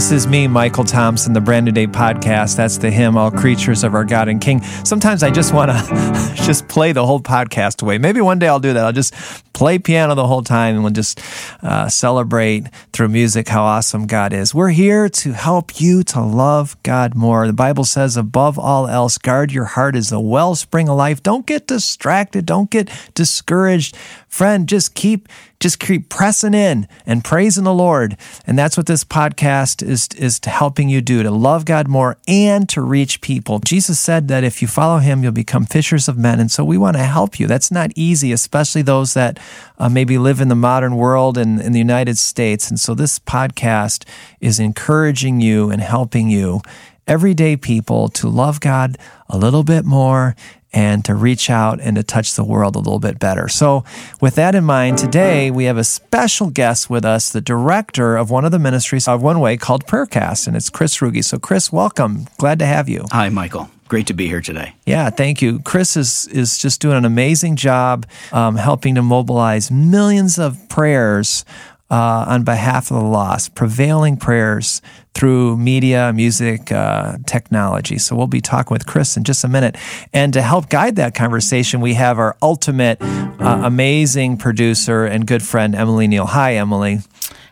This 0.00 0.12
is 0.12 0.26
me, 0.26 0.48
Michael 0.48 0.84
Thompson, 0.84 1.34
the 1.34 1.42
Brand 1.42 1.66
New 1.66 1.72
Day 1.72 1.86
podcast. 1.86 2.56
That's 2.56 2.78
the 2.78 2.90
hymn, 2.90 3.18
All 3.18 3.30
Creatures 3.30 3.84
of 3.84 3.94
Our 3.94 4.02
God 4.02 4.28
and 4.28 4.40
King. 4.40 4.62
Sometimes 4.82 5.22
I 5.22 5.30
just 5.30 5.52
want 5.52 5.70
to 5.70 6.32
just 6.36 6.68
play 6.68 6.92
the 6.92 7.04
whole 7.04 7.20
podcast 7.20 7.82
away. 7.82 7.98
Maybe 7.98 8.22
one 8.22 8.38
day 8.38 8.48
I'll 8.48 8.60
do 8.60 8.72
that. 8.72 8.82
I'll 8.82 8.94
just 8.94 9.12
play 9.60 9.78
piano 9.78 10.14
the 10.14 10.26
whole 10.26 10.42
time 10.42 10.74
and 10.74 10.82
we'll 10.82 10.90
just 10.90 11.20
uh, 11.62 11.86
celebrate 11.86 12.66
through 12.94 13.08
music 13.08 13.46
how 13.46 13.62
awesome 13.62 14.06
God 14.06 14.32
is. 14.32 14.54
We're 14.54 14.70
here 14.70 15.10
to 15.10 15.32
help 15.32 15.78
you 15.78 16.02
to 16.04 16.22
love 16.22 16.82
God 16.82 17.14
more. 17.14 17.46
The 17.46 17.52
Bible 17.52 17.84
says, 17.84 18.16
above 18.16 18.58
all 18.58 18.88
else, 18.88 19.18
guard 19.18 19.52
your 19.52 19.66
heart 19.66 19.96
as 19.96 20.08
the 20.08 20.18
wellspring 20.18 20.88
of 20.88 20.96
life. 20.96 21.22
Don't 21.22 21.44
get 21.44 21.66
distracted. 21.66 22.46
Don't 22.46 22.70
get 22.70 22.88
discouraged. 23.12 23.98
Friend, 24.28 24.66
just 24.66 24.94
keep 24.94 25.28
just 25.60 25.78
keep 25.78 26.08
pressing 26.08 26.54
in 26.54 26.88
and 27.04 27.22
praising 27.22 27.64
the 27.64 27.74
Lord. 27.74 28.16
And 28.46 28.58
that's 28.58 28.78
what 28.78 28.86
this 28.86 29.04
podcast 29.04 29.86
is, 29.86 30.08
is 30.16 30.40
helping 30.42 30.88
you 30.88 31.02
do 31.02 31.22
to 31.22 31.30
love 31.30 31.66
God 31.66 31.86
more 31.86 32.16
and 32.26 32.66
to 32.70 32.80
reach 32.80 33.20
people. 33.20 33.58
Jesus 33.58 34.00
said 34.00 34.28
that 34.28 34.42
if 34.42 34.62
you 34.62 34.68
follow 34.68 34.98
him, 34.98 35.22
you'll 35.22 35.32
become 35.32 35.66
fishers 35.66 36.08
of 36.08 36.16
men. 36.16 36.40
And 36.40 36.50
so 36.50 36.64
we 36.64 36.78
want 36.78 36.96
to 36.96 37.02
help 37.02 37.38
you. 37.38 37.46
That's 37.46 37.70
not 37.70 37.90
easy, 37.94 38.32
especially 38.32 38.80
those 38.80 39.12
that 39.12 39.38
uh, 39.78 39.88
maybe 39.88 40.18
live 40.18 40.40
in 40.40 40.48
the 40.48 40.54
modern 40.54 40.96
world 40.96 41.38
and 41.38 41.60
in 41.60 41.72
the 41.72 41.78
United 41.78 42.18
States. 42.18 42.70
And 42.70 42.78
so 42.78 42.94
this 42.94 43.18
podcast 43.18 44.04
is 44.40 44.58
encouraging 44.58 45.40
you 45.40 45.70
and 45.70 45.80
helping 45.80 46.30
you 46.30 46.60
everyday 47.06 47.56
people 47.56 48.08
to 48.08 48.28
love 48.28 48.60
God 48.60 48.96
a 49.28 49.36
little 49.36 49.64
bit 49.64 49.84
more 49.84 50.36
and 50.72 51.04
to 51.04 51.14
reach 51.14 51.50
out 51.50 51.80
and 51.80 51.96
to 51.96 52.02
touch 52.02 52.34
the 52.34 52.44
world 52.44 52.76
a 52.76 52.78
little 52.78 53.00
bit 53.00 53.18
better. 53.18 53.48
So, 53.48 53.84
with 54.20 54.36
that 54.36 54.54
in 54.54 54.64
mind, 54.64 54.98
today 54.98 55.50
we 55.50 55.64
have 55.64 55.76
a 55.76 55.84
special 55.84 56.50
guest 56.50 56.88
with 56.88 57.04
us, 57.04 57.30
the 57.30 57.40
director 57.40 58.16
of 58.16 58.30
one 58.30 58.44
of 58.44 58.52
the 58.52 58.58
ministries 58.58 59.08
of 59.08 59.22
One 59.22 59.40
Way 59.40 59.56
called 59.56 59.86
Prayercast, 59.86 60.46
and 60.46 60.56
it's 60.56 60.70
Chris 60.70 60.98
Ruge. 60.98 61.24
So, 61.24 61.38
Chris, 61.38 61.72
welcome. 61.72 62.26
Glad 62.38 62.58
to 62.60 62.66
have 62.66 62.88
you. 62.88 63.06
Hi, 63.10 63.28
Michael. 63.28 63.68
Great 63.90 64.06
to 64.06 64.14
be 64.14 64.28
here 64.28 64.40
today. 64.40 64.72
Yeah, 64.86 65.10
thank 65.10 65.42
you. 65.42 65.58
Chris 65.58 65.96
is, 65.96 66.28
is 66.28 66.58
just 66.58 66.80
doing 66.80 66.96
an 66.96 67.04
amazing 67.04 67.56
job 67.56 68.06
um, 68.30 68.54
helping 68.54 68.94
to 68.94 69.02
mobilize 69.02 69.68
millions 69.72 70.38
of 70.38 70.68
prayers 70.68 71.44
uh, 71.90 72.24
on 72.28 72.44
behalf 72.44 72.92
of 72.92 72.98
the 72.98 73.02
lost, 73.02 73.56
prevailing 73.56 74.16
prayers 74.16 74.80
through 75.12 75.56
media, 75.56 76.12
music, 76.14 76.70
uh, 76.70 77.16
technology. 77.26 77.98
So 77.98 78.14
we'll 78.14 78.28
be 78.28 78.40
talking 78.40 78.72
with 78.72 78.86
Chris 78.86 79.16
in 79.16 79.24
just 79.24 79.42
a 79.42 79.48
minute. 79.48 79.76
And 80.12 80.32
to 80.34 80.40
help 80.40 80.68
guide 80.68 80.94
that 80.94 81.16
conversation, 81.16 81.80
we 81.80 81.94
have 81.94 82.20
our 82.20 82.36
ultimate 82.40 82.98
uh, 83.02 83.62
amazing 83.64 84.36
producer 84.36 85.04
and 85.04 85.26
good 85.26 85.42
friend, 85.42 85.74
Emily 85.74 86.06
Neal. 86.06 86.26
Hi, 86.26 86.54
Emily. 86.54 87.00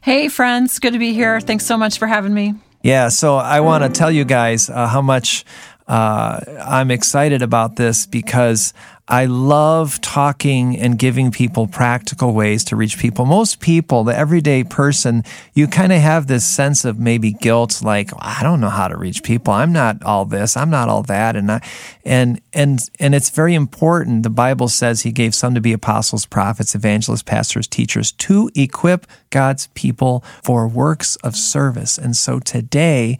Hey, 0.02 0.28
friends. 0.28 0.78
Good 0.78 0.92
to 0.92 1.00
be 1.00 1.14
here. 1.14 1.40
Thanks 1.40 1.66
so 1.66 1.76
much 1.76 1.98
for 1.98 2.06
having 2.06 2.32
me. 2.32 2.54
Yeah, 2.80 3.08
so 3.08 3.34
I 3.34 3.58
want 3.58 3.82
to 3.82 3.90
tell 3.90 4.10
you 4.10 4.24
guys 4.24 4.70
uh, 4.70 4.86
how 4.86 5.02
much 5.02 5.44
uh, 5.88 6.40
I'm 6.62 6.90
excited 6.90 7.40
about 7.40 7.76
this 7.76 8.04
because 8.04 8.74
I 9.10 9.24
love 9.24 10.02
talking 10.02 10.76
and 10.76 10.98
giving 10.98 11.30
people 11.30 11.66
practical 11.66 12.34
ways 12.34 12.62
to 12.64 12.76
reach 12.76 12.98
people. 12.98 13.24
Most 13.24 13.58
people, 13.58 14.04
the 14.04 14.14
everyday 14.14 14.64
person, 14.64 15.24
you 15.54 15.66
kind 15.66 15.90
of 15.90 16.00
have 16.00 16.26
this 16.26 16.46
sense 16.46 16.84
of 16.84 16.98
maybe 16.98 17.32
guilt, 17.32 17.82
like 17.82 18.10
I 18.18 18.42
don't 18.42 18.60
know 18.60 18.68
how 18.68 18.86
to 18.86 18.98
reach 18.98 19.22
people. 19.22 19.54
I'm 19.54 19.72
not 19.72 20.02
all 20.02 20.26
this. 20.26 20.58
I'm 20.58 20.68
not 20.68 20.90
all 20.90 21.02
that, 21.04 21.36
and 21.36 21.50
I, 21.50 21.66
and 22.04 22.38
and 22.52 22.80
and 23.00 23.14
it's 23.14 23.30
very 23.30 23.54
important. 23.54 24.24
The 24.24 24.30
Bible 24.30 24.68
says 24.68 25.02
He 25.02 25.10
gave 25.10 25.34
some 25.34 25.54
to 25.54 25.60
be 25.62 25.72
apostles, 25.72 26.26
prophets, 26.26 26.74
evangelists, 26.74 27.22
pastors, 27.22 27.66
teachers 27.66 28.12
to 28.12 28.50
equip 28.54 29.06
God's 29.30 29.68
people 29.68 30.22
for 30.42 30.68
works 30.68 31.16
of 31.16 31.34
service. 31.34 31.96
And 31.96 32.14
so 32.14 32.40
today 32.40 33.18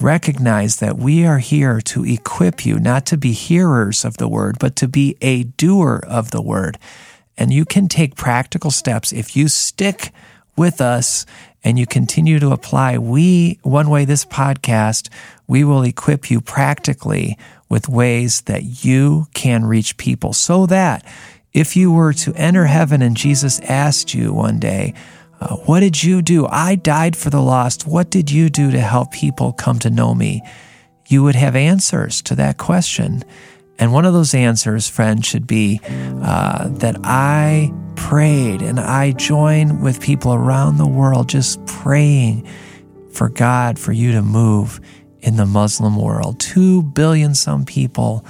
recognize 0.00 0.76
that 0.76 0.96
we 0.96 1.26
are 1.26 1.38
here 1.38 1.80
to 1.80 2.04
equip 2.04 2.64
you, 2.64 2.78
not 2.78 3.04
to 3.06 3.16
be 3.16 3.32
hearers 3.32 4.04
of 4.04 4.16
the 4.16 4.28
word, 4.28 4.56
but 4.58 4.76
to 4.76 4.88
be 4.88 5.16
a 5.20 5.44
doer 5.44 6.00
of 6.06 6.30
the 6.30 6.42
word. 6.42 6.78
And 7.36 7.52
you 7.52 7.64
can 7.64 7.88
take 7.88 8.16
practical 8.16 8.70
steps 8.70 9.12
if 9.12 9.36
you 9.36 9.48
stick 9.48 10.12
with 10.56 10.80
us 10.80 11.24
and 11.64 11.78
you 11.78 11.86
continue 11.86 12.38
to 12.38 12.50
apply. 12.50 12.98
We, 12.98 13.58
one 13.62 13.90
way, 13.90 14.04
this 14.04 14.24
podcast, 14.24 15.08
we 15.46 15.64
will 15.64 15.82
equip 15.82 16.30
you 16.30 16.40
practically 16.40 17.36
with 17.68 17.88
ways 17.88 18.42
that 18.42 18.84
you 18.84 19.26
can 19.34 19.64
reach 19.64 19.96
people 19.96 20.32
so 20.32 20.66
that 20.66 21.04
if 21.52 21.76
you 21.76 21.90
were 21.90 22.12
to 22.12 22.34
enter 22.34 22.66
heaven 22.66 23.02
and 23.02 23.16
Jesus 23.16 23.60
asked 23.60 24.14
you 24.14 24.32
one 24.32 24.58
day, 24.58 24.94
uh, 25.40 25.56
what 25.56 25.80
did 25.80 26.02
you 26.02 26.22
do? 26.22 26.46
I 26.46 26.74
died 26.74 27.16
for 27.16 27.30
the 27.30 27.40
lost. 27.40 27.86
What 27.86 28.10
did 28.10 28.30
you 28.30 28.50
do 28.50 28.70
to 28.70 28.80
help 28.80 29.12
people 29.12 29.52
come 29.52 29.78
to 29.80 29.90
know 29.90 30.14
me? 30.14 30.42
You 31.06 31.22
would 31.22 31.36
have 31.36 31.56
answers 31.56 32.20
to 32.22 32.34
that 32.36 32.58
question. 32.58 33.22
And 33.78 33.92
one 33.92 34.04
of 34.04 34.12
those 34.12 34.34
answers, 34.34 34.88
friend, 34.88 35.24
should 35.24 35.46
be 35.46 35.80
uh, 35.86 36.68
that 36.68 36.96
I 37.04 37.72
prayed 37.94 38.62
and 38.62 38.80
I 38.80 39.12
joined 39.12 39.82
with 39.82 40.00
people 40.00 40.34
around 40.34 40.76
the 40.76 40.86
world 40.86 41.28
just 41.28 41.64
praying 41.66 42.46
for 43.12 43.28
God, 43.28 43.78
for 43.78 43.92
you 43.92 44.12
to 44.12 44.22
move 44.22 44.80
in 45.20 45.36
the 45.36 45.46
Muslim 45.46 45.96
world. 45.96 46.40
Two 46.40 46.82
billion 46.82 47.34
some 47.34 47.64
people 47.64 48.24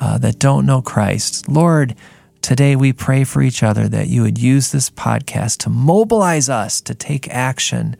uh, 0.00 0.18
that 0.18 0.38
don't 0.38 0.66
know 0.66 0.82
Christ. 0.82 1.48
Lord, 1.48 1.94
Today, 2.48 2.76
we 2.76 2.94
pray 2.94 3.24
for 3.24 3.42
each 3.42 3.62
other 3.62 3.88
that 3.88 4.08
you 4.08 4.22
would 4.22 4.38
use 4.38 4.72
this 4.72 4.88
podcast 4.88 5.58
to 5.58 5.68
mobilize 5.68 6.48
us 6.48 6.80
to 6.80 6.94
take 6.94 7.28
action, 7.28 7.94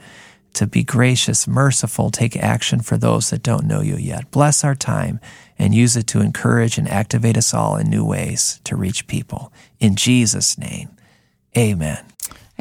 to 0.54 0.66
be 0.66 0.82
gracious, 0.82 1.46
merciful, 1.46 2.10
take 2.10 2.34
action 2.34 2.80
for 2.80 2.96
those 2.96 3.28
that 3.28 3.42
don't 3.42 3.66
know 3.66 3.82
you 3.82 3.96
yet. 3.96 4.30
Bless 4.30 4.64
our 4.64 4.74
time 4.74 5.20
and 5.58 5.74
use 5.74 5.98
it 5.98 6.06
to 6.06 6.22
encourage 6.22 6.78
and 6.78 6.88
activate 6.88 7.36
us 7.36 7.52
all 7.52 7.76
in 7.76 7.90
new 7.90 8.02
ways 8.02 8.58
to 8.64 8.74
reach 8.74 9.06
people. 9.06 9.52
In 9.80 9.96
Jesus' 9.96 10.56
name, 10.56 10.96
amen. 11.54 12.02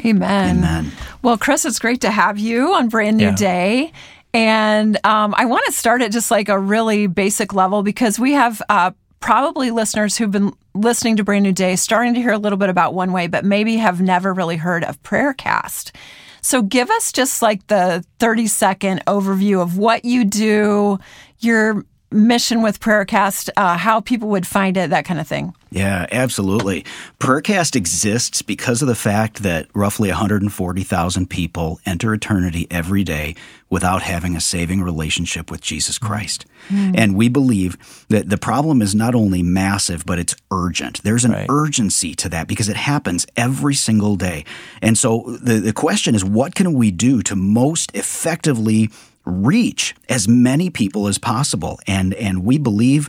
Amen. 0.04 0.58
Amen. 0.58 0.92
Well, 1.22 1.38
Chris, 1.38 1.64
it's 1.64 1.78
great 1.78 2.02
to 2.02 2.10
have 2.10 2.38
you 2.38 2.74
on 2.74 2.90
Brand 2.90 3.16
New 3.16 3.28
Yeah. 3.28 3.34
Day. 3.34 3.92
And 4.34 4.98
um, 5.06 5.34
I 5.38 5.46
want 5.46 5.64
to 5.64 5.72
start 5.72 6.02
at 6.02 6.12
just 6.12 6.30
like 6.30 6.50
a 6.50 6.58
really 6.58 7.06
basic 7.06 7.54
level 7.54 7.82
because 7.82 8.18
we 8.18 8.32
have 8.34 8.60
uh, 8.68 8.90
probably 9.20 9.70
listeners 9.70 10.16
who've 10.16 10.30
been 10.30 10.52
listening 10.74 11.16
to 11.16 11.24
Brand 11.24 11.42
New 11.42 11.52
Day, 11.52 11.76
starting 11.76 12.14
to 12.14 12.20
hear 12.20 12.32
a 12.32 12.38
little 12.38 12.58
bit 12.58 12.70
about 12.70 12.94
One 12.94 13.12
Way, 13.12 13.26
but 13.26 13.44
maybe 13.44 13.76
have 13.76 14.00
never 14.00 14.32
really 14.32 14.56
heard 14.56 14.84
of 14.84 15.02
Prayercast. 15.02 15.92
So 16.40 16.62
give 16.62 16.88
us 16.90 17.12
just 17.12 17.42
like 17.42 17.66
the 17.66 18.04
30 18.20 18.46
second 18.46 19.04
overview 19.06 19.60
of 19.60 19.76
what 19.76 20.04
you 20.04 20.24
do, 20.24 20.98
your 21.40 21.84
mission 22.10 22.62
with 22.62 22.80
Prayercast, 22.80 23.50
uh, 23.56 23.76
how 23.76 24.00
people 24.00 24.28
would 24.28 24.46
find 24.46 24.76
it, 24.76 24.90
that 24.90 25.04
kind 25.04 25.20
of 25.20 25.26
thing. 25.26 25.54
Yeah, 25.70 26.06
absolutely. 26.10 26.84
Prayercast 27.18 27.76
exists 27.76 28.42
because 28.42 28.80
of 28.80 28.88
the 28.88 28.94
fact 28.94 29.42
that 29.42 29.66
roughly 29.74 30.08
140,000 30.08 31.28
people 31.28 31.80
enter 31.84 32.14
eternity 32.14 32.66
every 32.70 33.04
day 33.04 33.34
without 33.70 34.02
having 34.02 34.34
a 34.34 34.40
saving 34.40 34.82
relationship 34.82 35.50
with 35.50 35.60
Jesus 35.60 35.98
mm-hmm. 35.98 36.06
Christ. 36.06 36.46
And 36.70 37.16
we 37.16 37.28
believe 37.28 37.76
that 38.08 38.28
the 38.28 38.38
problem 38.38 38.82
is 38.82 38.94
not 38.94 39.14
only 39.14 39.42
massive, 39.42 40.04
but 40.06 40.18
it's 40.18 40.34
urgent. 40.50 41.02
There's 41.02 41.24
an 41.24 41.32
Right. 41.32 41.46
urgency 41.50 42.14
to 42.14 42.28
that 42.30 42.48
because 42.48 42.68
it 42.68 42.76
happens 42.76 43.26
every 43.36 43.74
single 43.74 44.16
day. 44.16 44.44
And 44.80 44.96
so 44.96 45.36
the, 45.40 45.60
the 45.60 45.72
question 45.72 46.14
is 46.14 46.24
what 46.24 46.54
can 46.54 46.72
we 46.72 46.90
do 46.90 47.22
to 47.22 47.36
most 47.36 47.94
effectively 47.94 48.90
reach 49.24 49.94
as 50.08 50.26
many 50.26 50.70
people 50.70 51.06
as 51.06 51.18
possible? 51.18 51.78
And, 51.86 52.14
and 52.14 52.44
we 52.44 52.58
believe 52.58 53.08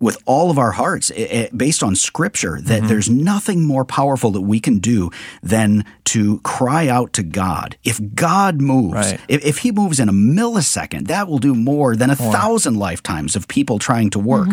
with 0.00 0.16
all 0.26 0.48
of 0.50 0.58
our 0.58 0.70
hearts, 0.72 1.10
eh, 1.16 1.26
eh, 1.28 1.48
based 1.56 1.82
on 1.82 1.96
scripture, 1.96 2.60
that 2.62 2.78
Mm-hmm. 2.80 2.86
there's 2.88 3.10
nothing 3.10 3.64
more 3.64 3.84
powerful 3.84 4.30
that 4.30 4.42
we 4.42 4.60
can 4.60 4.78
do 4.78 5.10
than 5.42 5.84
to 6.04 6.38
cry 6.40 6.86
out 6.88 7.12
to 7.14 7.22
God. 7.24 7.76
If 7.84 8.00
God 8.14 8.60
moves, 8.60 8.94
Right. 8.94 9.20
if, 9.28 9.44
if 9.44 9.58
He 9.58 9.72
moves 9.72 9.98
in 9.98 10.08
a 10.08 10.12
millisecond, 10.12 11.08
that 11.08 11.26
will 11.28 11.38
do 11.40 11.54
more 11.54 11.96
than 11.96 12.10
a 12.10 12.16
thousand 12.16 12.76
lifetimes 12.76 13.34
of 13.36 13.48
people 13.48 13.78
trying 13.80 14.10
to 14.10 14.18
work. 14.20 14.48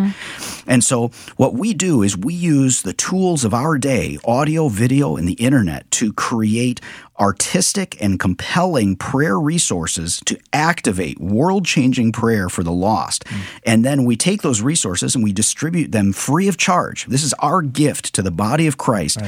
And 0.68 0.83
so, 0.83 1.12
what 1.38 1.53
we 1.53 1.74
do 1.75 2.01
is 2.01 2.18
we 2.18 2.33
use 2.33 2.81
the 2.81 2.94
tools 2.94 3.45
of 3.45 3.53
our 3.53 3.77
day 3.77 4.18
audio, 4.25 4.68
video, 4.68 5.15
and 5.15 5.27
the 5.27 5.33
internet 5.33 5.89
to 5.91 6.12
create 6.13 6.81
artistic 7.19 8.01
and 8.01 8.19
compelling 8.19 8.95
prayer 8.95 9.39
resources 9.39 10.19
to 10.25 10.38
activate 10.51 11.19
world 11.19 11.65
changing 11.65 12.12
prayer 12.12 12.50
for 12.50 12.63
the 12.63 12.71
lost. 12.71 13.25
Mm. 13.25 13.41
And 13.65 13.85
then 13.85 14.03
we 14.03 14.15
take 14.15 14.41
those 14.41 14.62
resources 14.62 15.15
and 15.15 15.23
we 15.23 15.33
distribute 15.33 15.91
them 15.91 16.13
free 16.13 16.47
of 16.47 16.57
charge. 16.57 17.06
This 17.06 17.23
is 17.23 17.33
our 17.39 17.62
gift 17.62 18.13
to 18.15 18.21
the 18.21 18.31
body 18.31 18.67
of 18.67 18.77
Christ 18.77 19.19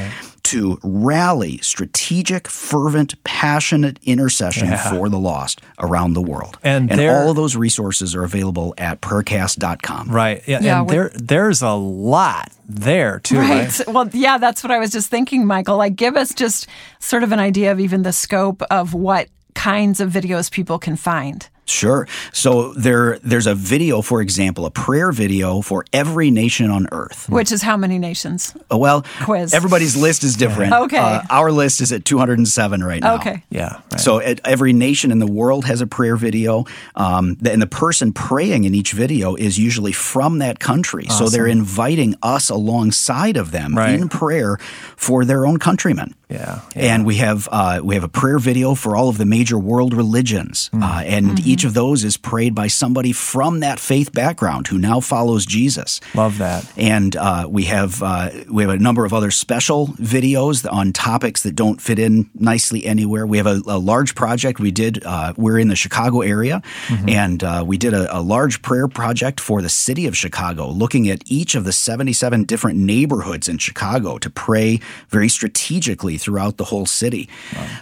to 0.48 0.78
rally 0.82 1.58
strategic, 1.58 2.48
fervent, 2.48 3.22
passionate 3.24 3.98
intercession 4.02 4.68
Yeah. 4.68 4.90
for 4.90 5.08
the 5.08 5.18
lost 5.18 5.60
around 5.78 6.14
the 6.14 6.22
world. 6.22 6.58
And 6.62 6.90
and 6.90 6.98
there- 7.00 7.16
all 7.16 7.30
of 7.30 7.36
those 7.36 7.56
resources 7.56 8.14
are 8.14 8.24
available 8.24 8.74
at 8.78 9.00
prayercast.com. 9.00 10.08
Right. 10.10 10.42
Yeah. 10.46 10.60
Yeah, 10.60 10.80
and 10.80 10.90
there, 10.90 11.10
there's 11.14 11.62
a 11.62 11.72
lot 11.72 12.50
there 12.68 13.20
too, 13.20 13.38
right? 13.38 13.78
Right. 13.78 13.88
Well, 13.94 14.08
yeah, 14.12 14.38
that's 14.38 14.62
what 14.62 14.70
I 14.70 14.78
was 14.78 14.90
just 14.90 15.08
thinking, 15.10 15.46
Michael. 15.46 15.76
Like, 15.76 15.96
give 15.96 16.16
us 16.16 16.34
just 16.34 16.66
sort 16.98 17.22
of 17.22 17.32
an 17.32 17.38
idea 17.40 17.72
of 17.72 17.80
even 17.80 18.02
the 18.02 18.12
scope 18.12 18.62
of 18.70 18.94
what 18.94 19.28
kinds 19.54 20.00
of 20.00 20.10
videos 20.12 20.50
people 20.50 20.78
can 20.78 20.94
find? 20.96 21.48
Sure. 21.70 22.06
So 22.32 22.72
there, 22.74 23.18
there's 23.20 23.46
a 23.46 23.54
video, 23.54 24.02
for 24.02 24.20
example, 24.20 24.66
a 24.66 24.70
prayer 24.70 25.12
video 25.12 25.60
for 25.60 25.84
every 25.92 26.30
nation 26.30 26.70
on 26.70 26.86
earth. 26.92 27.28
Which 27.28 27.52
is 27.52 27.62
how 27.62 27.76
many 27.76 27.98
nations? 27.98 28.54
Uh, 28.72 28.78
well, 28.78 29.04
Quiz. 29.22 29.52
everybody's 29.54 29.96
list 29.96 30.24
is 30.24 30.36
different. 30.36 30.72
Okay. 30.72 30.98
Uh, 30.98 31.22
our 31.30 31.50
list 31.52 31.80
is 31.80 31.92
at 31.92 32.04
207 32.04 32.82
right 32.82 33.02
now. 33.02 33.16
Okay. 33.16 33.42
Yeah. 33.50 33.80
right. 33.92 34.00
So 34.00 34.20
at, 34.20 34.40
every 34.46 34.72
nation 34.72 35.10
in 35.12 35.18
the 35.18 35.26
world 35.26 35.64
has 35.66 35.80
a 35.80 35.86
prayer 35.86 36.16
video, 36.16 36.64
um, 36.94 37.36
and 37.44 37.60
the 37.60 37.66
person 37.66 38.12
praying 38.12 38.64
in 38.64 38.74
each 38.74 38.92
video 38.92 39.34
is 39.34 39.58
usually 39.58 39.92
from 39.92 40.38
that 40.38 40.58
country. 40.58 41.06
So 41.08 41.28
they're 41.28 41.46
inviting 41.46 42.14
us 42.22 42.50
alongside 42.50 43.36
of 43.36 43.50
them 43.50 43.74
Right. 43.76 43.94
in 43.94 44.08
prayer 44.08 44.58
for 44.96 45.24
their 45.24 45.46
own 45.46 45.58
countrymen. 45.58 46.14
yeah. 46.28 46.60
And 46.74 47.04
we 47.06 47.16
have 47.16 47.48
uh, 47.50 47.80
we 47.82 47.94
have 47.94 48.04
a 48.04 48.08
prayer 48.08 48.38
video 48.38 48.74
for 48.74 48.94
all 48.96 49.08
of 49.08 49.16
the 49.18 49.24
major 49.26 49.58
world 49.58 49.94
religions, 49.94 50.70
Mm. 50.72 50.82
uh, 50.82 51.00
and 51.04 51.40
each 51.46 51.57
of 51.64 51.74
those 51.74 52.04
is 52.04 52.16
prayed 52.16 52.54
by 52.54 52.68
somebody 52.68 53.12
from 53.12 53.60
that 53.60 53.80
faith 53.80 54.12
background 54.12 54.68
who 54.68 54.78
now 54.78 55.00
follows 55.00 55.46
Jesus. 55.46 56.00
Love 56.14 56.38
that. 56.38 56.70
And 56.76 57.16
uh, 57.16 57.46
we 57.48 57.64
have 57.64 58.02
uh, 58.02 58.30
we 58.50 58.62
have 58.62 58.72
a 58.72 58.78
number 58.78 59.04
of 59.04 59.12
other 59.12 59.30
special 59.30 59.88
videos 59.88 60.70
on 60.70 60.92
topics 60.92 61.42
that 61.42 61.54
don't 61.54 61.80
fit 61.80 61.98
in 61.98 62.30
nicely 62.34 62.84
anywhere. 62.86 63.26
We 63.26 63.38
have 63.38 63.46
a, 63.46 63.60
a 63.66 63.78
large 63.78 64.14
project 64.14 64.60
we 64.60 64.70
did. 64.70 65.04
Uh, 65.04 65.34
we're 65.36 65.58
in 65.58 65.68
the 65.68 65.76
Chicago 65.76 66.20
area, 66.20 66.62
and 67.06 67.42
uh, 67.42 67.64
we 67.66 67.78
did 67.78 67.94
a, 67.94 68.16
a 68.16 68.20
large 68.20 68.62
prayer 68.62 68.88
project 68.88 69.40
for 69.40 69.62
the 69.62 69.68
city 69.68 70.06
of 70.06 70.16
Chicago, 70.16 70.68
looking 70.68 71.08
at 71.08 71.22
each 71.26 71.54
of 71.54 71.64
the 71.64 71.72
seventy-seven 71.72 72.44
different 72.44 72.78
neighborhoods 72.78 73.48
in 73.48 73.58
Chicago 73.58 74.18
to 74.18 74.30
pray 74.30 74.80
very 75.08 75.28
strategically 75.28 76.18
throughout 76.18 76.56
the 76.56 76.64
whole 76.64 76.86
city. 76.86 77.28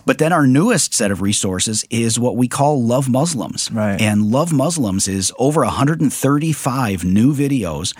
But 0.05 0.19
then 0.19 0.33
our 0.33 0.47
newest 0.47 0.95
set 0.95 1.11
of 1.11 1.23
resources 1.23 1.85
is 1.91 2.19
what 2.19 2.37
we 2.37 2.49
call 2.49 2.83
Love 2.83 3.09
Muslims, 3.09 3.66
Right. 3.71 4.01
and 4.01 4.27
Love 4.31 4.53
Muslims 4.53 5.09
is 5.09 5.33
over 5.39 5.63
135 5.65 7.05
new 7.05 7.35
videos, 7.35 7.93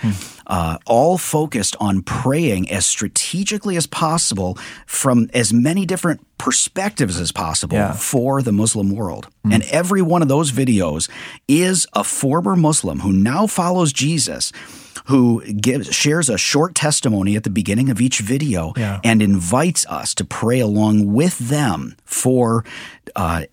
uh, 0.47 0.77
all 0.85 1.17
focused 1.17 1.75
on 1.79 2.01
praying 2.01 2.69
as 2.71 2.85
strategically 2.85 3.75
as 3.77 3.87
possible 3.87 4.57
from 4.85 5.29
as 5.33 5.53
many 5.53 5.85
different 5.85 6.21
perspectives 6.37 7.19
as 7.19 7.31
possible 7.31 7.75
Yeah. 7.77 7.93
for 7.93 8.41
the 8.41 8.51
Muslim 8.51 8.91
world. 8.91 9.27
And 9.49 9.63
every 9.71 10.01
one 10.01 10.21
of 10.21 10.27
those 10.27 10.51
videos 10.51 11.09
is 11.47 11.87
a 11.93 12.03
former 12.03 12.55
Muslim 12.55 12.99
who 12.99 13.13
now 13.13 13.47
follows 13.47 13.93
Jesus. 13.93 14.51
Who 15.05 15.41
gives 15.53 15.93
shares 15.95 16.27
a 16.29 16.37
short 16.37 16.75
testimony 16.75 17.37
at 17.37 17.43
the 17.45 17.49
beginning 17.49 17.89
of 17.89 18.01
each 18.01 18.19
video 18.19 18.73
Yeah. 18.75 18.99
and 19.05 19.21
invites 19.21 19.85
us 19.85 20.13
to 20.15 20.25
pray 20.25 20.59
along 20.59 21.13
with 21.13 21.37
them 21.39 21.95
for 22.03 22.65
uh, 23.15 23.43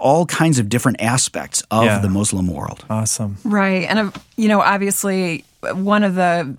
all 0.00 0.26
kinds 0.26 0.58
of 0.58 0.68
different 0.68 1.00
aspects 1.00 1.62
of 1.70 1.84
Yeah. 1.84 1.98
the 1.98 2.08
Muslim 2.08 2.46
world. 2.46 2.84
Awesome. 2.88 3.36
Right. 3.44 3.86
And, 3.88 3.98
uh, 3.98 4.10
you 4.36 4.48
know, 4.48 4.60
obviously, 4.60 5.44
one 5.74 6.04
of 6.04 6.14
the 6.14 6.56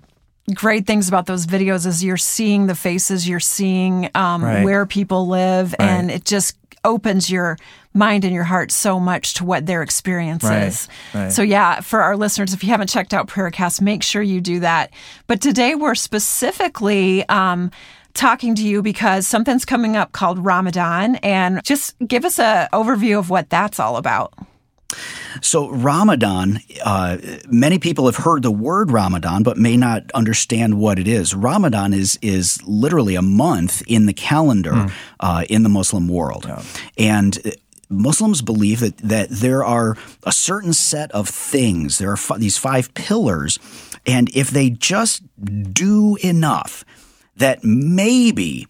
great 0.54 0.86
things 0.86 1.08
about 1.08 1.26
those 1.26 1.46
videos 1.46 1.86
is 1.86 2.02
you're 2.04 2.16
seeing 2.16 2.66
the 2.66 2.74
faces, 2.74 3.28
you're 3.28 3.40
seeing 3.40 4.10
um, 4.14 4.42
Right. 4.44 4.64
where 4.64 4.84
people 4.86 5.28
live, 5.28 5.74
Right. 5.78 5.88
and 5.88 6.10
it 6.10 6.24
just 6.24 6.56
opens 6.84 7.30
your 7.30 7.58
mind 7.92 8.24
and 8.24 8.32
your 8.34 8.44
heart 8.44 8.72
so 8.72 8.98
much 8.98 9.34
to 9.34 9.44
what 9.44 9.66
their 9.66 9.82
experience 9.82 10.42
Right. 10.42 10.64
is. 10.64 10.88
Right. 11.14 11.30
So, 11.32 11.42
yeah, 11.42 11.80
for 11.80 12.02
our 12.02 12.16
listeners, 12.16 12.54
if 12.54 12.64
you 12.64 12.70
haven't 12.70 12.88
checked 12.88 13.12
out 13.12 13.26
Prayercast, 13.28 13.80
make 13.80 14.02
sure 14.02 14.22
you 14.22 14.40
do 14.40 14.60
that. 14.60 14.90
But 15.26 15.40
today 15.40 15.74
we're 15.74 15.94
specifically. 15.94 17.28
Um, 17.28 17.70
Talking 18.14 18.54
to 18.56 18.62
you 18.66 18.82
because 18.82 19.26
something's 19.26 19.64
coming 19.64 19.96
up 19.96 20.12
called 20.12 20.44
Ramadan, 20.44 21.16
and 21.16 21.62
just 21.64 21.94
give 22.06 22.24
us 22.24 22.38
a 22.38 22.68
overview 22.72 23.18
of 23.18 23.30
what 23.30 23.48
that's 23.50 23.78
all 23.78 23.96
about. 23.96 24.34
So, 25.40 25.70
Ramadan, 25.70 26.58
uh, 26.84 27.18
many 27.48 27.78
people 27.78 28.06
have 28.06 28.16
heard 28.16 28.42
the 28.42 28.50
word 28.50 28.90
Ramadan, 28.90 29.42
but 29.42 29.56
may 29.56 29.76
not 29.76 30.10
understand 30.12 30.78
what 30.78 30.98
it 30.98 31.06
is. 31.06 31.34
Ramadan 31.34 31.94
is, 31.94 32.18
is 32.20 32.60
literally 32.66 33.14
a 33.14 33.22
month 33.22 33.82
in 33.86 34.06
the 34.06 34.12
calendar 34.12 34.90
uh, 35.20 35.44
in 35.48 35.62
the 35.62 35.68
Muslim 35.68 36.08
world. 36.08 36.50
And 36.98 37.38
uh, 37.44 37.50
Muslims 37.88 38.42
believe 38.42 38.80
that, 38.80 38.96
that 38.98 39.28
there 39.30 39.64
are 39.64 39.96
a 40.24 40.32
certain 40.32 40.72
set 40.72 41.10
of 41.12 41.28
things, 41.28 41.98
there 41.98 42.10
are 42.10 42.16
fi- 42.16 42.38
these 42.38 42.58
five 42.58 42.92
pillars, 42.94 43.58
and 44.06 44.28
if 44.34 44.50
they 44.50 44.70
just 44.70 45.22
do 45.72 46.16
enough, 46.22 46.84
that 47.40 47.64
maybe 47.64 48.66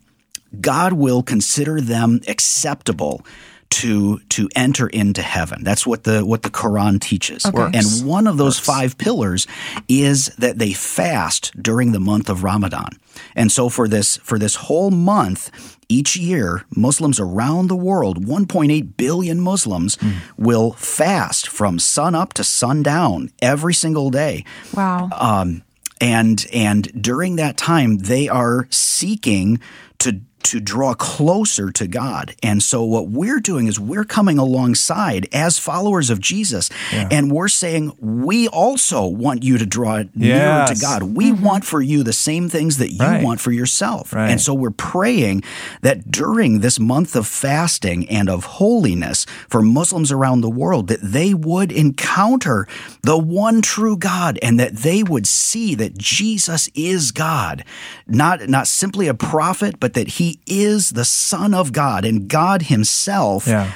God 0.61 0.95
will 0.95 1.23
consider 1.23 1.81
them 1.81 2.21
acceptable 2.27 3.25
to 3.71 4.19
to 4.31 4.49
enter 4.57 4.89
into 4.89 5.23
heaven. 5.23 5.63
That's 5.63 5.87
what 5.87 6.03
the 6.03 6.27
what 6.27 6.43
the 6.43 6.51
Quran 6.51 7.01
teaches. 7.01 7.47
Okay. 7.47 7.71
And 7.79 7.87
one 8.05 8.27
of 8.27 8.37
those 8.37 8.59
five 8.59 8.99
pillars 8.99 9.47
is 9.89 10.27
that 10.39 10.59
they 10.59 10.73
fast 10.73 11.53
during 11.63 11.93
the 11.93 12.01
month 12.01 12.29
of 12.29 12.43
Ramadan. 12.43 12.99
And 13.37 13.53
so 13.53 13.69
for 13.69 13.87
this 13.87 14.17
for 14.17 14.41
this 14.41 14.57
whole 14.57 14.91
month 14.91 15.77
each 15.89 16.17
year 16.17 16.65
Muslims 16.75 17.21
around 17.21 17.69
the 17.69 17.77
world 17.77 18.25
1.8 18.27 18.97
billion 18.97 19.41
Muslims 19.41 19.97
will 20.37 20.73
fast 20.73 21.47
from 21.49 21.79
sun 21.79 22.15
up 22.17 22.33
to 22.35 22.45
sundown 22.45 23.31
every 23.41 23.75
single 23.75 24.11
day 24.11 24.45
Wow. 24.75 25.09
um, 25.13 25.63
and 26.01 26.47
and 26.53 27.03
during 27.03 27.37
that 27.37 27.57
time 27.57 27.99
they 27.99 28.29
are 28.29 28.67
seeking 28.71 29.61
to 29.99 30.21
to 30.45 30.61
draw 30.61 30.95
closer 30.95 31.71
to 31.73 31.87
God. 31.87 32.35
And 32.43 32.63
so 32.63 32.85
what 32.85 33.09
we're 33.09 33.41
doing 33.41 33.67
is 33.67 33.79
we're 33.79 34.05
coming 34.05 34.39
alongside 34.39 35.29
as 35.33 35.59
followers 35.59 36.11
of 36.11 36.21
Jesus 36.21 36.71
and 36.93 37.31
we're 37.31 37.49
saying 37.49 37.93
we 37.99 38.49
also 38.49 39.07
want 39.07 39.43
you 39.43 39.59
to 39.59 39.67
draw 39.67 40.03
nearer 40.15 40.67
to 40.67 40.75
God. 40.81 41.03
We 41.03 41.33
mm-hmm. 41.33 41.45
want 41.45 41.65
for 41.65 41.81
you 41.81 42.03
the 42.03 42.13
same 42.13 42.49
things 42.49 42.79
that 42.79 42.93
you 42.93 43.01
Right. 43.01 43.25
want 43.25 43.41
for 43.41 43.51
yourself. 43.51 44.13
Right. 44.13 44.31
And 44.31 44.41
so 44.41 44.55
we're 44.55 44.71
praying 44.71 45.43
that 45.83 46.11
during 46.11 46.61
this 46.61 46.79
month 46.79 47.17
of 47.17 47.27
fasting 47.27 48.09
and 48.09 48.29
of 48.29 48.45
holiness 48.45 49.27
for 49.49 49.63
Muslims 49.63 50.13
around 50.13 50.41
the 50.41 50.51
world 50.51 50.89
that 50.89 51.01
they 51.03 51.35
would 51.35 51.73
encounter 51.73 52.67
the 53.03 53.19
one 53.19 53.63
true 53.63 53.97
God 53.97 54.39
and 54.43 54.61
that 54.61 54.77
they 54.77 55.03
would 55.03 55.27
see 55.27 55.75
that 55.77 55.97
Jesus 55.97 56.69
is 56.75 57.11
God. 57.11 57.65
Not 58.07 58.49
not 58.49 58.67
simply 58.67 59.09
a 59.09 59.15
prophet, 59.15 59.81
but 59.81 59.95
that 59.95 60.09
he 60.09 60.30
is 60.47 60.91
the 60.91 61.05
son 61.05 61.55
of 61.55 61.73
God 61.73 62.05
and 62.05 62.29
God 62.29 62.63
himself 62.63 63.47
Yeah. 63.47 63.73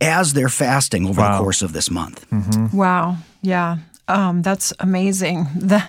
as 0.00 0.32
they're 0.32 0.48
fasting 0.48 1.06
over 1.06 1.20
the 1.22 1.38
course 1.38 1.62
of 1.62 1.72
this 1.72 1.90
month. 1.90 2.26
Wow. 2.72 3.16
Yeah. 3.42 3.78
Um, 4.08 4.42
that's 4.42 4.72
amazing. 4.80 5.46
The, 5.56 5.82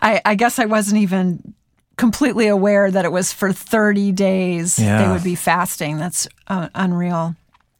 I, 0.00 0.20
I 0.24 0.34
guess 0.34 0.58
I 0.58 0.64
wasn't 0.64 1.00
even 1.02 1.54
completely 1.96 2.46
aware 2.46 2.90
that 2.90 3.04
it 3.04 3.12
was 3.12 3.32
for 3.32 3.52
30 3.52 4.12
days 4.12 4.76
they 4.76 5.06
would 5.08 5.24
be 5.24 5.34
fasting. 5.34 5.98
That's 5.98 6.28
uh, 6.46 6.68
unreal. 6.74 7.34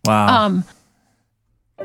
Wow. 0.04 0.44
Um, 0.46 0.64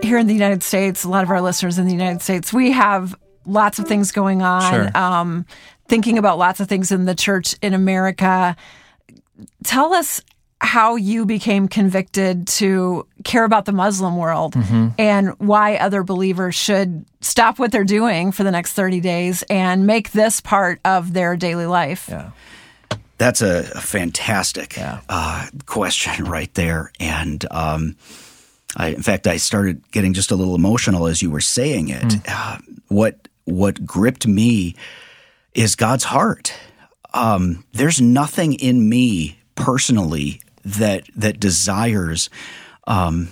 here 0.02 0.18
in 0.18 0.28
the 0.28 0.34
United 0.34 0.64
States, 0.64 1.04
a 1.04 1.10
lot 1.10 1.24
of 1.24 1.30
our 1.30 1.42
listeners 1.42 1.78
in 1.78 1.86
the 1.86 1.92
United 1.92 2.22
States, 2.22 2.52
we 2.52 2.72
have 2.72 3.16
lots 3.46 3.78
of 3.80 3.88
things 3.88 4.12
going 4.12 4.42
on. 4.42 4.72
Sure. 4.74 4.98
Um, 4.98 5.46
thinking 5.88 6.18
about 6.18 6.38
lots 6.40 6.60
of 6.60 6.68
things 6.68 6.92
in 6.92 7.06
the 7.06 7.14
church 7.16 7.56
in 7.62 7.74
America. 7.74 8.56
Tell 9.64 9.94
us 9.94 10.22
how 10.62 10.96
you 10.96 11.26
became 11.26 11.68
convicted 11.68 12.48
to 12.48 13.06
care 13.26 13.44
about 13.44 13.66
the 13.66 13.72
Muslim 13.74 14.16
world 14.16 14.54
Mm-hmm. 14.54 14.88
and 14.98 15.30
why 15.40 15.76
other 15.76 16.04
believers 16.04 16.56
should 16.56 17.06
stop 17.20 17.60
what 17.60 17.72
they're 17.72 17.84
doing 17.84 18.32
for 18.32 18.44
the 18.44 18.52
next 18.52 18.72
30 18.74 19.02
days 19.02 19.44
and 19.50 19.86
make 19.86 20.12
this 20.12 20.40
part 20.40 20.80
of 20.86 21.12
their 21.14 21.36
daily 21.36 21.66
life. 21.66 22.08
yeah. 22.10 22.32
That's 23.18 23.42
a, 23.42 23.70
a 23.76 23.82
fantastic 23.82 24.76
Yeah. 24.78 25.00
uh, 25.10 25.48
question 25.66 26.26
right 26.38 26.54
there. 26.56 26.92
And 27.00 27.46
um, 27.52 27.96
I, 28.76 28.88
in 28.90 29.02
fact, 29.04 29.28
I 29.28 29.38
started 29.38 29.82
getting 29.92 30.14
just 30.14 30.32
a 30.32 30.36
little 30.36 30.56
emotional 30.56 31.08
as 31.08 31.22
you 31.22 31.30
were 31.30 31.42
saying 31.42 31.90
it. 31.90 32.16
Uh, 32.28 32.58
what 32.88 33.28
what 33.46 33.86
gripped 33.86 34.26
me 34.28 34.76
is 35.54 35.76
God's 35.76 36.06
heart. 36.06 36.54
Um, 37.14 37.64
there's 37.74 38.02
nothing 38.02 38.54
in 38.54 38.90
me 38.90 39.40
personally 39.56 40.42
that 40.66 41.04
that 41.16 41.40
desires 41.40 42.30
um, 42.88 43.30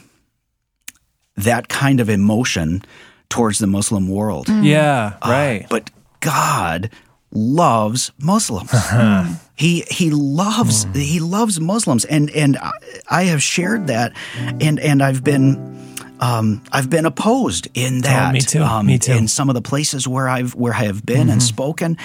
that 1.35 1.67
kind 1.67 1.99
of 1.99 2.09
emotion 2.09 2.83
towards 3.29 3.59
the 3.59 3.67
Muslim 3.67 4.07
world. 4.07 4.47
Yeah. 4.49 5.17
Right. 5.25 5.65
But 5.69 5.89
God 6.19 6.89
loves 7.31 8.11
Muslims. 8.19 8.71
he 9.55 9.81
he 9.89 10.11
loves 10.11 10.85
he 10.93 11.19
loves 11.19 11.59
Muslims, 11.59 12.05
and 12.05 12.29
and 12.31 12.57
I, 12.57 12.71
I 13.09 13.23
have 13.23 13.41
shared 13.41 13.87
that, 13.87 14.13
and 14.59 14.79
and 14.79 15.01
I've 15.01 15.23
been 15.23 15.90
um, 16.21 16.61
I've 16.71 16.89
been 16.89 17.05
opposed 17.07 17.67
in 17.73 18.01
that. 18.01 18.29
Oh, 18.29 18.31
me 18.33 18.39
too. 18.41 18.61
Um, 18.61 18.85
Me 18.85 18.99
too. 18.99 19.11
In 19.13 19.27
some 19.27 19.49
of 19.49 19.55
the 19.55 19.61
places 19.61 20.07
where 20.07 20.29
I've 20.29 20.53
where 20.53 20.73
I 20.73 20.83
have 20.85 21.03
been 21.05 21.29
and 21.29 21.41
spoken, 21.41 21.97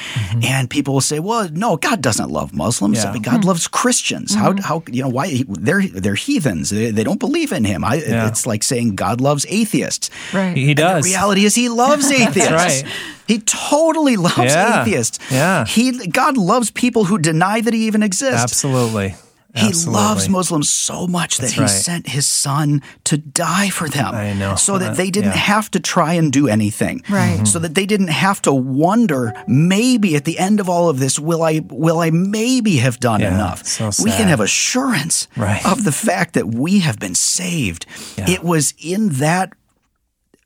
and 0.42 0.70
people 0.70 0.94
will 0.94 1.00
say, 1.02 1.20
"Well, 1.20 1.48
no, 1.52 1.76
God 1.76 2.00
doesn't 2.00 2.30
love 2.30 2.54
Muslims. 2.54 3.04
Yeah. 3.04 3.14
God 3.20 3.44
loves 3.44 3.68
Christians. 3.68 4.34
How 4.34 4.54
how 4.62 4.82
you 4.90 5.02
know 5.02 5.08
why 5.10 5.44
they're 5.46 5.86
they're 5.86 6.14
heathens. 6.14 6.70
They, 6.70 6.90
they 6.90 7.04
don't 7.04 7.20
believe 7.20 7.52
in 7.52 7.64
Him. 7.64 7.84
I, 7.84 7.96
Yeah. 7.96 8.28
It's 8.28 8.46
like 8.46 8.62
saying 8.64 8.94
God 8.96 9.20
loves 9.20 9.44
atheists. 9.50 10.08
Right. 10.32 10.56
He 10.56 10.68
And 10.68 10.76
does. 10.78 11.04
The 11.04 11.10
reality 11.10 11.44
is, 11.44 11.54
He 11.54 11.68
loves 11.68 12.10
atheists. 12.22 12.50
right. 12.50 12.84
He 13.28 13.40
totally 13.40 14.16
loves 14.16 14.38
Yeah. 14.38 14.82
atheists. 14.82 15.18
Yeah. 15.30 15.66
He 15.66 16.06
God 16.08 16.36
loves 16.38 16.70
people 16.70 17.04
who 17.04 17.18
deny 17.18 17.60
that 17.60 17.74
He 17.74 17.86
even 17.86 18.02
exists. 18.02 18.42
Absolutely. 18.42 19.14
He 19.56 19.68
Absolutely. 19.68 20.02
loves 20.02 20.28
Muslims 20.28 20.68
so 20.70 21.06
much 21.06 21.36
that 21.38 21.42
That's 21.44 21.52
he 21.54 21.60
right. 21.62 21.70
sent 21.70 22.08
his 22.08 22.26
son 22.26 22.82
to 23.04 23.16
die 23.16 23.70
for 23.70 23.88
them. 23.88 24.14
I 24.14 24.32
know. 24.34 24.54
So 24.56 24.78
that 24.78 24.90
Uh, 24.90 24.94
they 24.94 25.10
didn't 25.10 25.30
yeah. 25.32 25.36
have 25.54 25.70
to 25.70 25.80
try 25.80 26.12
and 26.14 26.30
do 26.32 26.46
anything. 26.46 27.02
Right. 27.08 27.46
So 27.48 27.58
that 27.60 27.74
they 27.74 27.86
didn't 27.86 28.08
have 28.26 28.42
to 28.42 28.52
wonder, 28.52 29.32
maybe 29.48 30.14
at 30.14 30.24
the 30.24 30.38
end 30.38 30.60
of 30.60 30.68
all 30.68 30.88
of 30.88 30.98
this, 30.98 31.18
will 31.18 31.42
I 31.42 31.62
will 31.70 32.00
I 32.00 32.10
maybe 32.10 32.76
have 32.78 33.00
done 33.00 33.20
Yeah, 33.20 33.34
enough? 33.34 33.66
so 33.66 33.90
we 34.04 34.10
can 34.10 34.28
have 34.28 34.40
assurance 34.40 35.26
Right. 35.36 35.64
of 35.64 35.84
the 35.84 35.92
fact 35.92 36.34
that 36.34 36.46
we 36.54 36.80
have 36.80 36.98
been 36.98 37.14
saved. 37.14 37.86
Yeah. 38.18 38.30
It 38.30 38.42
was 38.44 38.74
in 38.78 39.08
that 39.20 39.52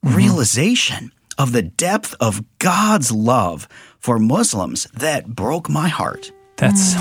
Mm-hmm. 0.03 0.17
realization 0.17 1.13
of 1.37 1.53
the 1.53 1.61
depth 1.63 2.15
of 2.21 2.43
God's 2.59 3.13
love 3.13 3.69
for 3.99 4.19
Muslims 4.19 4.87
that 4.95 5.27
broke 5.35 5.69
my 5.69 5.89
heart. 5.89 6.33
That's 6.57 6.95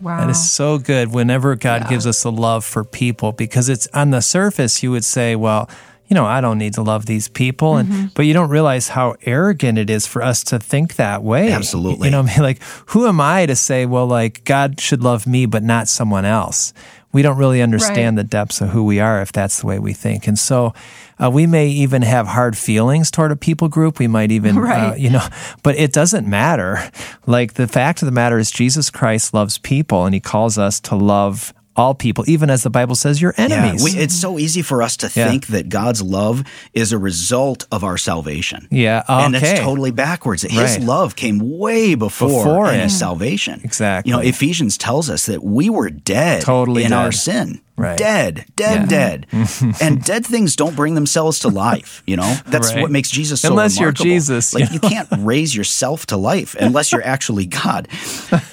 Wow. 0.00 0.20
that 0.20 0.30
is 0.30 0.50
so 0.50 0.78
good. 0.78 1.12
Whenever 1.12 1.56
God 1.56 1.88
gives 1.88 2.06
us 2.06 2.24
a 2.24 2.30
love 2.30 2.64
for 2.64 2.84
people, 2.84 3.32
because 3.32 3.68
it's 3.68 3.86
on 3.88 4.10
the 4.10 4.20
surface, 4.20 4.82
you 4.82 4.90
would 4.90 5.04
say, 5.04 5.36
well. 5.36 5.68
You 6.08 6.14
know, 6.14 6.24
I 6.24 6.40
don't 6.40 6.58
need 6.58 6.74
to 6.74 6.82
love 6.82 7.06
these 7.06 7.28
people, 7.28 7.76
and 7.76 7.88
Mm-hmm. 7.88 8.06
but 8.14 8.22
you 8.26 8.32
don't 8.34 8.48
realize 8.50 8.88
how 8.88 9.16
arrogant 9.26 9.78
it 9.78 9.90
is 9.90 10.06
for 10.06 10.22
us 10.22 10.42
to 10.44 10.58
think 10.58 10.96
that 10.96 11.22
way. 11.22 11.52
Absolutely. 11.52 12.08
you 12.08 12.12
know, 12.12 12.22
what 12.22 12.30
I 12.32 12.34
mean, 12.36 12.42
like, 12.42 12.62
who 12.86 13.06
am 13.06 13.20
I 13.20 13.46
to 13.46 13.54
say, 13.56 13.86
well, 13.86 14.06
like 14.06 14.44
God 14.44 14.80
should 14.80 15.02
love 15.02 15.26
me, 15.26 15.46
but 15.46 15.62
not 15.62 15.86
someone 15.88 16.24
else? 16.24 16.72
We 17.12 17.22
don't 17.22 17.38
really 17.38 17.62
understand 17.62 18.16
Right. 18.16 18.22
the 18.24 18.28
depths 18.28 18.60
of 18.60 18.68
who 18.70 18.84
we 18.84 19.00
are 19.00 19.22
if 19.22 19.32
that's 19.32 19.60
the 19.60 19.66
way 19.66 19.78
we 19.78 19.94
think, 19.94 20.26
and 20.28 20.38
so 20.38 20.74
uh, 21.22 21.30
we 21.30 21.46
may 21.46 21.66
even 21.68 22.02
have 22.02 22.26
hard 22.28 22.56
feelings 22.56 23.10
toward 23.10 23.32
a 23.32 23.36
people 23.36 23.68
group. 23.68 23.98
We 23.98 24.06
might 24.06 24.30
even, 24.30 24.56
uh, 24.58 24.94
you 24.96 25.10
know, 25.10 25.26
but 25.62 25.76
it 25.76 25.92
doesn't 25.92 26.28
matter. 26.28 26.90
Like 27.26 27.54
the 27.54 27.66
fact 27.66 28.02
of 28.02 28.06
the 28.06 28.12
matter 28.12 28.38
is, 28.38 28.50
Jesus 28.50 28.90
Christ 28.90 29.32
loves 29.34 29.56
people, 29.58 30.04
and 30.04 30.14
He 30.14 30.20
calls 30.20 30.58
us 30.58 30.80
to 30.80 30.96
love 30.96 31.52
all 31.78 31.94
people, 31.94 32.24
even 32.26 32.50
as 32.50 32.62
the 32.64 32.70
Bible 32.70 32.94
says, 32.96 33.22
your 33.22 33.32
enemies. 33.36 33.80
Yeah, 33.94 33.96
we, 33.98 34.02
it's 34.04 34.14
so 34.14 34.38
easy 34.38 34.62
for 34.62 34.82
us 34.82 34.96
to 34.98 35.06
Yeah. 35.14 35.28
think 35.28 35.46
that 35.48 35.68
God's 35.68 36.02
love 36.02 36.44
is 36.74 36.92
a 36.92 36.98
result 36.98 37.66
of 37.72 37.84
our 37.84 37.96
salvation. 37.96 38.66
Yeah, 38.70 39.02
And 39.08 39.32
that's 39.34 39.60
totally 39.60 39.92
backwards. 39.92 40.42
His 40.42 40.52
Right. 40.58 40.80
love 40.82 41.14
came 41.16 41.38
way 41.58 41.94
before, 41.94 42.28
Before 42.44 42.66
any 42.66 42.84
it. 42.84 42.90
salvation. 42.90 43.60
Exactly. 43.64 44.10
You 44.10 44.16
know, 44.16 44.22
Ephesians 44.22 44.76
tells 44.76 45.08
us 45.08 45.26
that 45.26 45.42
we 45.44 45.70
were 45.70 45.88
dead 45.90 46.42
Totally 46.42 46.82
in 46.84 46.90
dead. 46.90 46.96
our 46.98 47.12
sin. 47.12 47.60
Right. 47.76 47.96
Dead, 47.96 48.44
dead, 48.56 48.88
dead. 48.88 49.26
and 49.80 50.02
dead 50.02 50.26
things 50.26 50.56
don't 50.56 50.74
bring 50.74 50.96
themselves 50.96 51.38
to 51.40 51.48
life, 51.48 52.02
you 52.08 52.16
know? 52.16 52.34
That's 52.46 52.72
Right. 52.74 52.82
what 52.82 52.90
makes 52.90 53.08
Jesus 53.08 53.40
so 53.42 53.50
Unless 53.50 53.78
you're. 53.78 53.92
Jesus, 53.92 54.52
Like 54.52 54.64
you 54.72 54.80
you 54.82 54.88
can't 54.88 55.06
raise 55.18 55.54
yourself 55.54 56.04
to 56.06 56.16
life 56.16 56.56
unless 56.58 56.90
you're 56.90 57.06
actually 57.06 57.46
God. 57.46 57.86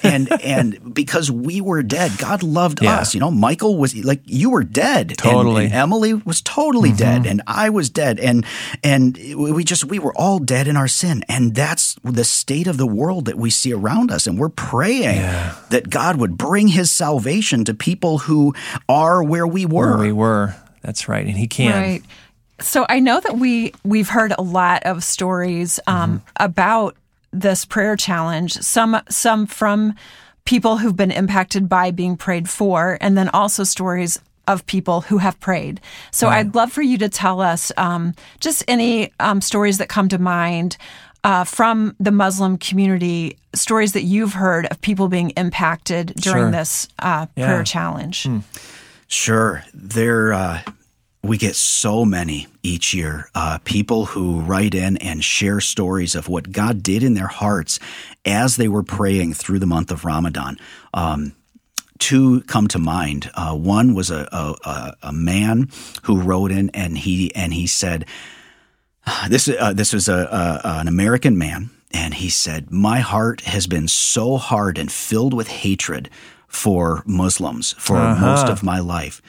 And 0.04 0.30
and 0.44 0.94
because 0.94 1.28
we 1.32 1.60
were 1.60 1.82
dead, 1.82 2.12
God 2.18 2.44
loved 2.44 2.78
Yeah. 2.80 2.98
us. 2.98 3.15
You 3.16 3.20
know, 3.20 3.30
Michael 3.30 3.76
was 3.78 3.94
like 4.04 4.20
you 4.26 4.50
were 4.50 4.62
dead. 4.62 5.16
Totally. 5.18 5.64
and 5.66 5.74
Emily 5.74 6.12
was 6.14 6.40
totally 6.42 6.90
Mm-hmm. 6.90 6.96
dead 6.98 7.26
and 7.26 7.42
I 7.46 7.70
was 7.70 7.90
dead 7.90 8.20
and 8.20 8.44
and 8.84 9.16
we 9.36 9.64
just 9.64 9.84
we 9.86 9.98
were 9.98 10.14
all 10.16 10.38
dead 10.38 10.68
in 10.68 10.76
our 10.76 10.88
sin 10.88 11.24
and 11.28 11.54
that's 11.54 11.96
the 12.04 12.24
state 12.24 12.66
of 12.66 12.76
the 12.76 12.86
world 12.86 13.24
that 13.24 13.36
we 13.38 13.50
see 13.50 13.72
around 13.72 14.10
us 14.10 14.26
and 14.26 14.38
we're 14.38 14.50
praying 14.50 15.20
that 15.70 15.88
God 15.90 16.16
would 16.18 16.36
bring 16.36 16.68
his 16.68 16.90
salvation 16.90 17.64
to 17.64 17.74
people 17.74 18.18
who 18.18 18.54
are 18.88 19.22
where 19.22 19.46
we 19.46 19.64
were. 19.66 19.96
where 19.96 20.06
we 20.06 20.12
were. 20.12 20.54
That's 20.82 21.08
right, 21.08 21.26
and 21.26 21.36
He 21.36 21.46
can. 21.48 21.72
Right. 21.82 22.02
So 22.60 22.86
I 22.88 23.00
know 23.00 23.18
that 23.20 23.36
we 23.38 23.72
we've 23.84 24.08
heard 24.10 24.32
a 24.38 24.42
lot 24.42 24.82
of 24.84 25.02
stories 25.02 25.80
um, 25.86 26.20
Mm-hmm. 26.20 26.44
about 26.44 26.96
this 27.32 27.64
prayer 27.64 27.96
challenge. 27.96 28.52
Some 28.52 29.00
some 29.08 29.46
from 29.46 29.94
people 30.46 30.78
who've 30.78 30.96
been 30.96 31.10
impacted 31.10 31.68
by 31.68 31.90
being 31.90 32.16
prayed 32.16 32.48
for, 32.48 32.96
and 33.02 33.16
then 33.18 33.28
also 33.28 33.62
stories 33.64 34.18
of 34.48 34.64
people 34.66 35.02
who 35.02 35.18
have 35.18 35.38
prayed. 35.40 35.80
So 36.12 36.28
I'd 36.28 36.54
love 36.54 36.72
for 36.72 36.80
you 36.82 36.96
to 36.98 37.08
tell 37.08 37.40
us 37.42 37.70
um, 37.76 38.14
just 38.40 38.64
any 38.68 39.12
um, 39.20 39.40
stories 39.40 39.76
that 39.78 39.88
come 39.88 40.08
to 40.08 40.18
mind. 40.18 40.78
Uh, 41.24 41.42
from 41.42 41.96
the 41.98 42.12
Muslim 42.12 42.56
community, 42.56 43.36
stories 43.52 43.94
that 43.94 44.02
you've 44.04 44.32
heard 44.34 44.64
of 44.66 44.80
people 44.80 45.08
being 45.08 45.30
impacted 45.30 46.12
during 46.20 46.44
Sure. 46.44 46.50
this 46.52 46.86
uh, 47.00 47.26
Yeah. 47.34 47.46
prayer 47.46 47.64
challenge. 47.64 48.28
Sure. 49.08 49.64
There, 49.74 50.32
uh, 50.32 50.60
we 51.26 51.36
get 51.36 51.56
so 51.56 52.04
many 52.04 52.46
each 52.62 52.94
year. 52.94 53.28
Uh, 53.34 53.58
people 53.64 54.06
who 54.06 54.40
write 54.40 54.74
in 54.74 54.96
and 54.98 55.22
share 55.22 55.60
stories 55.60 56.14
of 56.14 56.28
what 56.28 56.52
God 56.52 56.82
did 56.82 57.02
in 57.02 57.14
their 57.14 57.26
hearts 57.26 57.78
as 58.24 58.56
they 58.56 58.68
were 58.68 58.82
praying 58.82 59.34
through 59.34 59.58
the 59.58 59.66
month 59.66 59.90
of 59.90 60.04
Ramadan. 60.04 60.58
Um, 60.94 61.34
two 61.98 62.42
come 62.42 62.68
to 62.68 62.78
mind. 62.78 63.30
Uh, 63.34 63.54
one 63.54 63.94
was 63.94 64.10
a, 64.10 64.28
a, 64.32 64.96
a, 65.02 65.12
man 65.12 65.70
who 66.04 66.20
wrote 66.20 66.50
in 66.50 66.70
and 66.70 66.98
he 66.98 67.34
and 67.34 67.52
he 67.52 67.66
said, 67.66 68.06
"This 69.28 69.48
uh, 69.48 69.72
this 69.72 69.92
was 69.92 70.08
a, 70.08 70.62
a 70.64 70.80
an 70.80 70.88
American 70.88 71.36
man." 71.36 71.70
And 71.92 72.14
he 72.14 72.28
said, 72.28 72.70
My 72.70 72.98
heart 72.98 73.42
has 73.42 73.66
been 73.66 73.88
so 73.88 74.36
hard 74.36 74.76
and 74.76 74.90
filled 74.92 75.32
with 75.32 75.48
hatred 75.48 76.10
for 76.46 77.02
Muslims 77.06 77.74
for 77.78 77.96
most 78.16 78.48
of 78.48 78.62
my 78.62 78.80
life. 78.80 79.22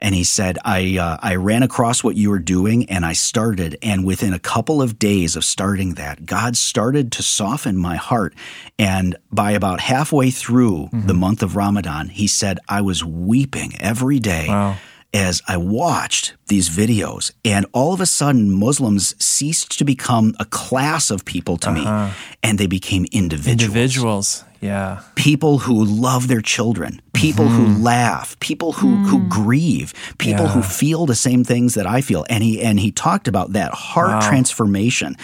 And 0.00 0.14
he 0.14 0.24
said, 0.24 0.58
I, 0.64 0.98
uh, 0.98 1.16
I 1.22 1.36
ran 1.36 1.62
across 1.62 2.04
what 2.04 2.16
you 2.16 2.30
were 2.30 2.38
doing 2.38 2.88
and 2.90 3.04
I 3.04 3.14
started. 3.14 3.78
And 3.82 4.04
within 4.04 4.34
a 4.34 4.38
couple 4.38 4.82
of 4.82 4.98
days 4.98 5.36
of 5.36 5.44
starting 5.44 5.94
that, 5.94 6.26
God 6.26 6.56
started 6.56 7.10
to 7.12 7.22
soften 7.22 7.76
my 7.78 7.96
heart. 7.96 8.34
And 8.78 9.16
by 9.32 9.52
about 9.52 9.80
halfway 9.80 10.30
through 10.30 10.90
the 10.92 11.14
month 11.14 11.42
of 11.42 11.56
Ramadan, 11.56 12.08
he 12.08 12.26
said, 12.26 12.58
I 12.68 12.82
was 12.82 13.04
weeping 13.04 13.72
every 13.80 14.18
day 14.18 14.46
Wow. 14.48 14.76
As 15.16 15.40
I 15.48 15.56
watched 15.56 16.34
these 16.48 16.68
videos, 16.68 17.32
and 17.42 17.64
all 17.72 17.94
of 17.94 18.00
a 18.02 18.06
sudden, 18.06 18.52
Muslims 18.52 19.14
ceased 19.22 19.78
to 19.78 19.84
become 19.84 20.34
a 20.38 20.44
class 20.44 21.10
of 21.10 21.24
people 21.24 21.56
to 21.56 21.72
me, 21.72 21.80
uh-huh. 21.80 22.10
and 22.42 22.58
they 22.58 22.66
became 22.66 23.06
individuals. 23.12 23.62
Individuals. 23.62 24.44
Yeah. 24.60 25.02
People 25.14 25.58
who 25.58 25.84
love 25.84 26.28
their 26.28 26.40
children, 26.40 27.00
people 27.12 27.46
who 27.46 27.66
mm-hmm. 27.66 27.82
laugh, 27.82 28.38
people 28.40 28.72
who, 28.72 28.96
who 29.04 29.20
mm. 29.20 29.28
grieve, 29.28 29.92
people 30.18 30.48
who 30.48 30.62
feel 30.62 31.06
the 31.06 31.14
same 31.14 31.44
things 31.44 31.74
that 31.74 31.86
I 31.86 32.00
feel. 32.00 32.24
And 32.28 32.42
he 32.42 32.62
and 32.62 32.80
he 32.80 32.90
talked 32.90 33.28
about 33.28 33.52
that 33.52 33.72
heart 33.72 34.22
transformation 34.24 35.16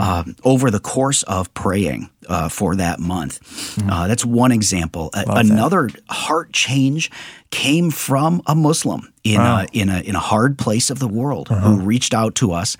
um, 0.00 0.34
over 0.44 0.70
the 0.70 0.80
course 0.80 1.22
of 1.22 1.54
praying 1.54 2.10
uh, 2.30 2.48
for 2.48 2.76
that 2.76 2.98
month. 3.00 3.38
Uh, 3.90 4.06
that's 4.08 4.24
one 4.24 4.52
example. 4.52 5.10
A- 5.14 5.24
another 5.52 5.90
heart 6.08 6.52
change 6.52 7.10
came 7.50 7.90
from 7.90 8.40
a 8.46 8.54
Muslim 8.54 9.12
in 9.24 9.40
a, 9.62 9.66
in 9.72 9.88
a 9.88 10.00
in 10.00 10.14
a 10.14 10.20
hard 10.20 10.56
place 10.56 10.90
of 10.90 10.98
the 10.98 11.08
world 11.08 11.48
who 11.48 11.80
reached 11.80 12.14
out 12.14 12.34
to 12.36 12.52
us 12.52 12.76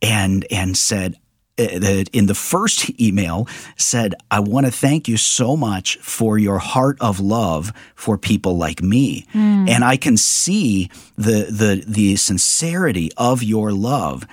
and 0.00 0.46
and 0.50 0.76
said 0.76 1.16
that 1.56 2.08
in 2.12 2.26
the 2.26 2.34
first 2.34 2.90
email 3.00 3.46
said, 3.76 4.14
I 4.30 4.40
want 4.40 4.64
to 4.66 4.72
thank 4.72 5.06
you 5.06 5.16
so 5.18 5.54
much 5.56 5.98
for 6.00 6.38
your 6.38 6.58
heart 6.58 6.96
of 7.00 7.20
love 7.20 7.72
for 7.94 8.16
people 8.16 8.56
like 8.56 8.82
me. 8.82 9.26
And 9.34 9.84
I 9.84 9.96
can 9.98 10.16
see 10.16 10.88
the, 11.16 11.46
the, 11.50 11.84
the 11.86 12.16
sincerity 12.16 13.10
of 13.18 13.42
your 13.42 13.70
love. 13.70 14.24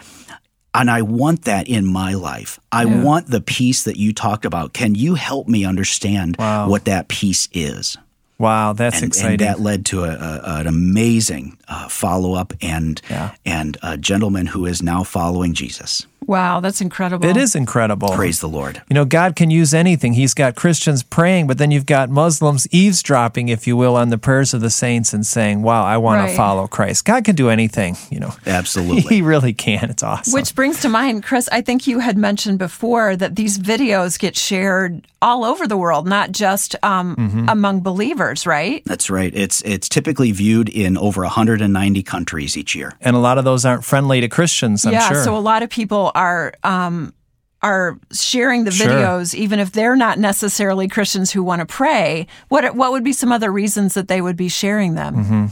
And 0.73 0.89
I 0.91 1.01
want 1.01 1.45
that 1.45 1.67
in 1.67 1.85
my 1.85 2.13
life. 2.13 2.59
I 2.71 2.85
want 2.85 3.27
the 3.27 3.41
peace 3.41 3.83
that 3.83 3.97
you 3.97 4.13
talked 4.13 4.45
about. 4.45 4.73
Can 4.73 4.93
you 4.95 5.15
help 5.15 5.47
me 5.47 5.65
understand 5.65 6.35
Wow. 6.37 6.69
what 6.69 6.85
that 6.85 7.07
peace 7.07 7.49
is? 7.53 7.97
Wow, 8.37 8.71
that's 8.73 9.01
and, 9.01 9.07
exciting. 9.07 9.31
and 9.31 9.39
that 9.41 9.59
led 9.59 9.85
to 9.87 10.03
a, 10.05 10.11
a, 10.11 10.59
an 10.61 10.67
amazing 10.67 11.57
uh, 11.67 11.89
follow 11.89 12.35
up 12.35 12.53
and 12.61 13.01
Yeah. 13.09 13.31
and 13.45 13.77
a 13.83 13.97
gentleman 13.97 14.45
who 14.45 14.65
is 14.65 14.81
now 14.81 15.03
following 15.03 15.53
Jesus. 15.53 16.05
Wow, 16.29 16.59
that's 16.59 16.79
incredible. 16.79 17.27
It 17.27 17.35
is 17.35 17.55
incredible. 17.55 18.09
Praise 18.09 18.39
the 18.39 18.47
Lord. 18.47 18.81
You 18.87 18.93
know, 18.93 19.03
God 19.03 19.35
can 19.35 19.49
use 19.49 19.73
anything. 19.73 20.13
He's 20.13 20.35
got 20.35 20.55
Christians 20.55 21.01
praying, 21.01 21.47
but 21.47 21.57
then 21.57 21.71
you've 21.71 21.87
got 21.87 22.09
Muslims 22.09 22.67
eavesdropping, 22.71 23.49
if 23.49 23.65
you 23.65 23.75
will, 23.75 23.95
on 23.95 24.09
the 24.09 24.17
prayers 24.19 24.53
of 24.53 24.61
the 24.61 24.69
saints 24.69 25.11
and 25.11 25.25
saying, 25.25 25.63
Wow, 25.63 25.83
I 25.83 25.97
want 25.97 26.21
Right. 26.21 26.29
to 26.29 26.37
follow 26.37 26.67
Christ. 26.67 27.03
God 27.05 27.23
can 27.25 27.35
do 27.35 27.49
anything, 27.49 27.97
you 28.11 28.19
know. 28.19 28.31
Absolutely. 28.45 29.01
He 29.09 29.21
really 29.23 29.53
can. 29.53 29.89
It's 29.89 30.03
awesome. 30.03 30.33
Which 30.33 30.53
brings 30.53 30.81
to 30.81 30.89
mind, 30.89 31.23
Chris, 31.23 31.49
I 31.51 31.61
think 31.61 31.87
you 31.87 31.97
had 31.99 32.15
mentioned 32.17 32.59
before 32.59 33.15
that 33.15 33.35
these 33.35 33.57
videos 33.57 34.19
get 34.19 34.37
shared 34.37 35.07
all 35.21 35.43
over 35.43 35.67
the 35.67 35.77
world, 35.77 36.07
not 36.07 36.31
just 36.31 36.75
um, 36.83 37.15
Mm-hmm. 37.15 37.49
among 37.49 37.81
believers, 37.81 38.45
right? 38.45 38.83
That's 38.85 39.09
right. 39.09 39.33
It's 39.35 39.61
it's 39.63 39.89
typically 39.89 40.31
viewed 40.31 40.69
in 40.69 40.95
over 40.97 41.21
190 41.23 42.03
countries 42.03 42.55
each 42.55 42.75
year. 42.75 42.93
and 43.01 43.15
a 43.15 43.19
lot 43.19 43.37
of 43.39 43.43
those 43.45 43.65
aren't 43.65 43.83
friendly 43.83 44.21
to 44.21 44.27
Christians, 44.29 44.85
I'm 44.85 44.93
yeah, 44.93 45.09
sure. 45.09 45.23
so 45.23 45.35
a 45.35 45.39
lot 45.39 45.63
of 45.63 45.69
people 45.69 46.11
are 46.19 46.53
um, 46.63 47.13
are 47.61 47.97
sharing 48.11 48.63
the 48.65 48.71
Sure. 48.71 48.87
videos, 48.87 49.33
even 49.33 49.59
if 49.59 49.71
they're 49.71 49.95
not 49.95 50.17
necessarily 50.19 50.87
Christians 50.87 51.31
who 51.31 51.43
want 51.43 51.59
to 51.61 51.65
pray. 51.65 52.27
What 52.49 52.75
what 52.75 52.91
would 52.91 53.03
be 53.03 53.13
some 53.13 53.31
other 53.31 53.51
reasons 53.51 53.93
that 53.95 54.07
they 54.07 54.21
would 54.21 54.37
be 54.37 54.49
sharing 54.49 54.95
them? 54.95 55.15
Mm-hmm. 55.15 55.45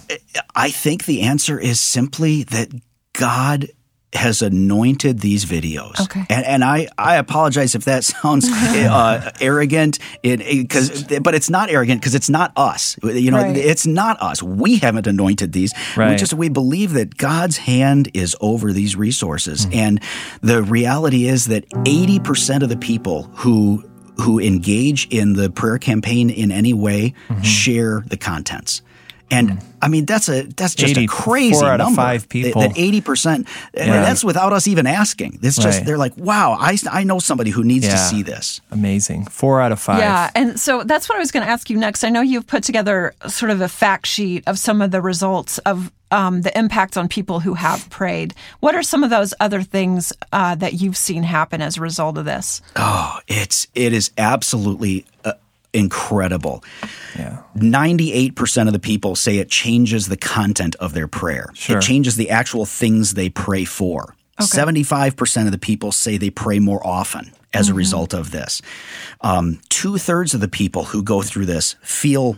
I 0.55 0.69
think 0.71 1.05
the 1.05 1.21
answer 1.21 1.59
is 1.59 1.79
simply 1.79 2.43
that 2.43 2.69
God 3.13 3.67
has 4.13 4.41
anointed 4.41 5.19
these 5.19 5.43
videos. 5.45 5.99
Okay. 5.99 6.23
And, 6.29 6.45
and 6.45 6.63
I, 6.63 6.87
I 6.97 7.17
apologize 7.17 7.75
if 7.75 7.85
that 7.85 8.03
sounds 8.13 8.47
uh, 8.49 9.31
arrogant, 9.41 9.99
it, 10.23 10.39
it- 10.41 10.69
'cause- 10.69 11.03
but 11.21 11.35
it's 11.35 11.49
not 11.49 11.69
arrogant 11.69 11.99
because 12.01 12.15
it's 12.15 12.29
not 12.29 12.51
us. 12.55 12.97
You 13.03 13.31
know, 13.31 13.37
Right. 13.43 13.57
it's 13.57 13.85
not 13.85 14.21
us. 14.21 14.41
We 14.41 14.77
haven't 14.77 15.07
anointed 15.07 15.51
these. 15.51 15.73
We 15.97 16.15
just 16.15 16.33
we 16.33 16.47
believe 16.49 16.93
that 16.93 17.17
God's 17.17 17.57
hand 17.57 18.09
is 18.13 18.35
over 18.39 18.71
these 18.71 18.95
resources. 18.95 19.67
And 19.73 20.01
the 20.41 20.63
reality 20.63 21.25
is 21.27 21.45
that 21.45 21.67
80% 21.69 22.63
of 22.63 22.69
the 22.69 22.77
people 22.77 23.23
who 23.35 23.83
who 24.21 24.39
engage 24.39 25.05
in 25.11 25.33
the 25.33 25.47
prayer 25.51 25.77
campaign 25.77 26.31
in 26.31 26.51
any 26.51 26.73
way 26.73 27.13
share 27.43 28.03
the 28.07 28.17
contents. 28.17 28.81
And 29.29 29.59
I 29.81 29.89
mean 29.89 30.05
that's 30.05 30.29
a 30.29 30.43
that's 30.43 30.73
just 30.73 30.91
80 30.97 31.03
a 31.03 31.07
crazy 31.07 31.53
four 31.53 31.65
out 31.65 31.81
of 31.81 31.87
number. 31.87 32.01
five 32.01 32.21
that- 32.21 32.29
people. 32.29 32.61
That 32.61 32.77
eighty 32.77 33.01
percent, 33.01 33.47
and 33.73 33.87
Yeah. 33.87 34.01
that's 34.01 34.23
without 34.23 34.53
us 34.53 34.67
even 34.67 34.87
asking. 34.87 35.39
It's 35.41 35.57
just 35.57 35.79
Right. 35.79 35.85
they're 35.85 35.97
like, 35.97 36.15
wow, 36.17 36.55
I, 36.59 36.77
I 36.89 37.03
know 37.03 37.19
somebody 37.19 37.51
who 37.51 37.63
needs 37.63 37.87
to 37.87 37.97
see 37.97 38.23
this. 38.23 38.61
Amazing. 38.71 39.25
Four 39.25 39.61
out 39.61 39.71
of 39.73 39.79
five. 39.81 39.99
Yeah, 39.99 40.31
and 40.33 40.57
so 40.59 40.83
that's 40.83 41.09
what 41.09 41.17
I 41.17 41.19
was 41.19 41.31
going 41.31 41.45
to 41.45 41.51
ask 41.51 41.69
you 41.69 41.77
next. 41.77 42.03
I 42.05 42.09
know 42.09 42.21
you've 42.21 42.47
put 42.47 42.63
together 42.63 43.13
sort 43.27 43.51
of 43.51 43.59
a 43.61 43.67
fact 43.67 44.07
sheet 44.07 44.43
of 44.47 44.57
some 44.57 44.81
of 44.81 44.91
the 44.91 45.01
results 45.01 45.57
of 45.59 45.91
um, 46.09 46.41
the 46.43 46.57
impact 46.57 46.95
on 46.95 47.09
people 47.09 47.41
who 47.41 47.53
have 47.55 47.89
prayed. 47.89 48.33
What 48.61 48.75
are 48.75 48.83
some 48.83 49.03
of 49.03 49.09
those 49.09 49.33
other 49.41 49.61
things 49.61 50.13
uh, 50.31 50.55
that 50.55 50.75
you've 50.75 50.95
seen 50.95 51.23
happen 51.23 51.61
as 51.61 51.75
a 51.75 51.81
result 51.81 52.17
of 52.17 52.23
this? 52.23 52.61
Oh, 52.77 53.19
it's 53.27 53.67
it 53.75 53.91
is 53.91 54.09
absolutely 54.17 55.05
uh, 55.25 55.33
incredible. 55.77 56.63
Yeah. 57.17 57.43
98% 57.55 58.67
of 58.67 58.73
the 58.73 58.79
people 58.79 59.15
say 59.15 59.37
it 59.37 59.49
changes 59.49 60.07
the 60.07 60.17
content 60.17 60.75
of 60.75 60.93
their 60.93 61.07
prayer. 61.07 61.51
Sure. 61.53 61.77
It 61.77 61.81
changes 61.81 62.15
the 62.15 62.29
actual 62.29 62.65
things 62.65 63.13
they 63.13 63.29
pray 63.29 63.63
for. 63.63 64.15
75% 64.39 65.45
of 65.45 65.51
the 65.51 65.57
people 65.57 65.91
say 65.91 66.17
they 66.17 66.29
pray 66.29 66.59
more 66.59 66.85
often 66.85 67.31
as 67.53 67.69
a 67.69 67.73
result 67.73 68.13
of 68.13 68.31
this. 68.31 68.61
Um, 69.21 69.59
Two 69.69 69.97
thirds 69.97 70.33
of 70.33 70.41
the 70.41 70.47
people 70.47 70.85
who 70.85 71.01
go 71.01 71.21
through 71.23 71.47
this 71.47 71.75
feel 71.81 72.37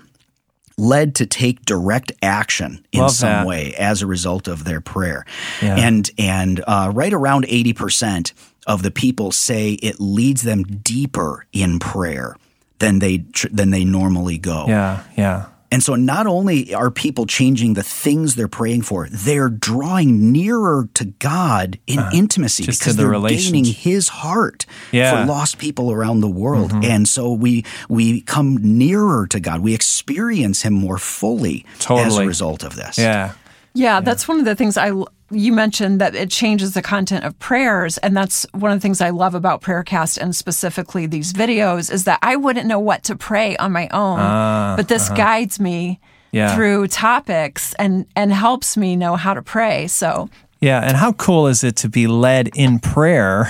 led 0.77 1.13
to 1.15 1.25
take 1.25 1.65
direct 1.65 2.13
action 2.22 2.86
in 2.93 3.01
Love 3.01 3.12
some 3.12 3.29
that. 3.29 3.48
way 3.48 3.74
as 3.75 4.01
a 4.01 4.08
result 4.08 4.48
of 4.48 4.63
their 4.63 4.79
prayer. 4.79 5.25
Yeah. 5.62 5.75
And 5.75 6.10
and 6.17 6.63
uh, 6.65 6.91
right 6.93 7.12
around 7.12 7.46
80% 7.48 8.31
of 8.65 8.81
the 8.84 8.91
people 8.91 9.31
say 9.31 9.74
it 9.74 10.00
leads 10.00 10.43
them 10.43 10.63
deeper 10.63 11.46
in 11.51 11.79
prayer 11.79 12.38
than 12.79 13.00
they 13.00 13.19
tr- 13.19 13.48
than 13.51 13.71
they 13.71 13.86
normally 13.86 14.38
go. 14.38 14.65
Yeah. 14.67 15.03
Yeah. 15.17 15.45
And 15.71 15.83
so 15.83 15.93
not 15.93 16.25
only 16.25 16.74
are 16.74 16.89
people 16.89 17.27
changing 17.27 17.75
the 17.75 17.83
things 17.83 18.33
they're 18.33 18.48
praying 18.48 18.81
for, 18.81 19.07
they're 19.12 19.50
drawing 19.50 20.31
nearer 20.31 20.89
to 20.95 21.05
God 21.05 21.77
in 21.86 22.00
intimacy 22.12 22.63
Uh, 22.63 22.65
just 22.65 22.80
because 22.80 22.95
the 22.95 23.04
they're 23.08 23.21
gaining 23.30 23.65
his 23.65 24.10
heart 24.10 24.65
Yeah. 24.91 25.12
Mm-hmm. 25.13 25.27
for 25.27 25.32
lost 25.32 25.60
people 25.60 25.91
around 25.91 26.21
the 26.21 26.27
world. 26.30 26.71
And 26.84 27.08
so 27.08 27.32
we 27.32 27.65
we 27.88 28.21
come 28.21 28.58
nearer 28.62 29.27
to 29.27 29.39
God. 29.39 29.60
We 29.62 29.75
experience 29.75 30.63
him 30.63 30.73
more 30.73 30.97
fully 30.97 31.65
as 31.88 32.17
a 32.17 32.25
result 32.25 32.63
of 32.63 32.75
this. 32.75 32.97
Yeah. 32.97 33.34
Yeah, 33.75 34.01
that's 34.01 34.27
one 34.27 34.39
of 34.39 34.45
the 34.45 34.56
things 34.56 34.75
I 34.75 34.89
you 35.32 35.54
mentioned 35.54 36.02
that 36.02 36.15
it 36.15 36.30
changes 36.30 36.74
the 36.74 36.82
content 36.82 37.24
of 37.26 37.38
prayers 37.39 37.98
and 38.00 38.15
that's 38.15 38.46
one 38.54 38.72
of 38.72 38.78
the 38.78 38.82
things 38.82 39.02
I 39.02 39.10
love 39.12 39.36
about 39.36 39.62
Prayercast 39.62 40.18
and 40.18 40.36
specifically 40.36 41.06
these 41.06 41.34
videos 41.34 41.92
is 41.92 42.06
that 42.06 42.20
I 42.22 42.36
wouldn't 42.36 42.65
know 42.65 42.80
what 42.80 43.04
to 43.04 43.15
pray 43.15 43.56
on 43.58 43.72
my 43.72 43.88
own, 43.89 44.20
ah, 44.20 44.74
but 44.76 44.88
this 44.88 45.08
uh-huh. 45.08 45.15
guides 45.15 45.60
me 45.60 46.00
Yeah. 46.32 46.56
through 46.56 46.88
topics 46.88 47.74
and 47.76 48.06
and 48.15 48.32
helps 48.32 48.78
me 48.78 48.96
know 48.96 49.15
how 49.15 49.34
to 49.34 49.42
pray. 49.42 49.88
So, 49.88 50.30
Yeah, 50.62 50.82
and 50.82 50.98
how 50.98 51.13
cool 51.13 51.48
is 51.48 51.63
it 51.63 51.76
to 51.78 51.89
be 51.89 52.08
led 52.08 52.50
in 52.56 52.80
prayer 52.80 53.50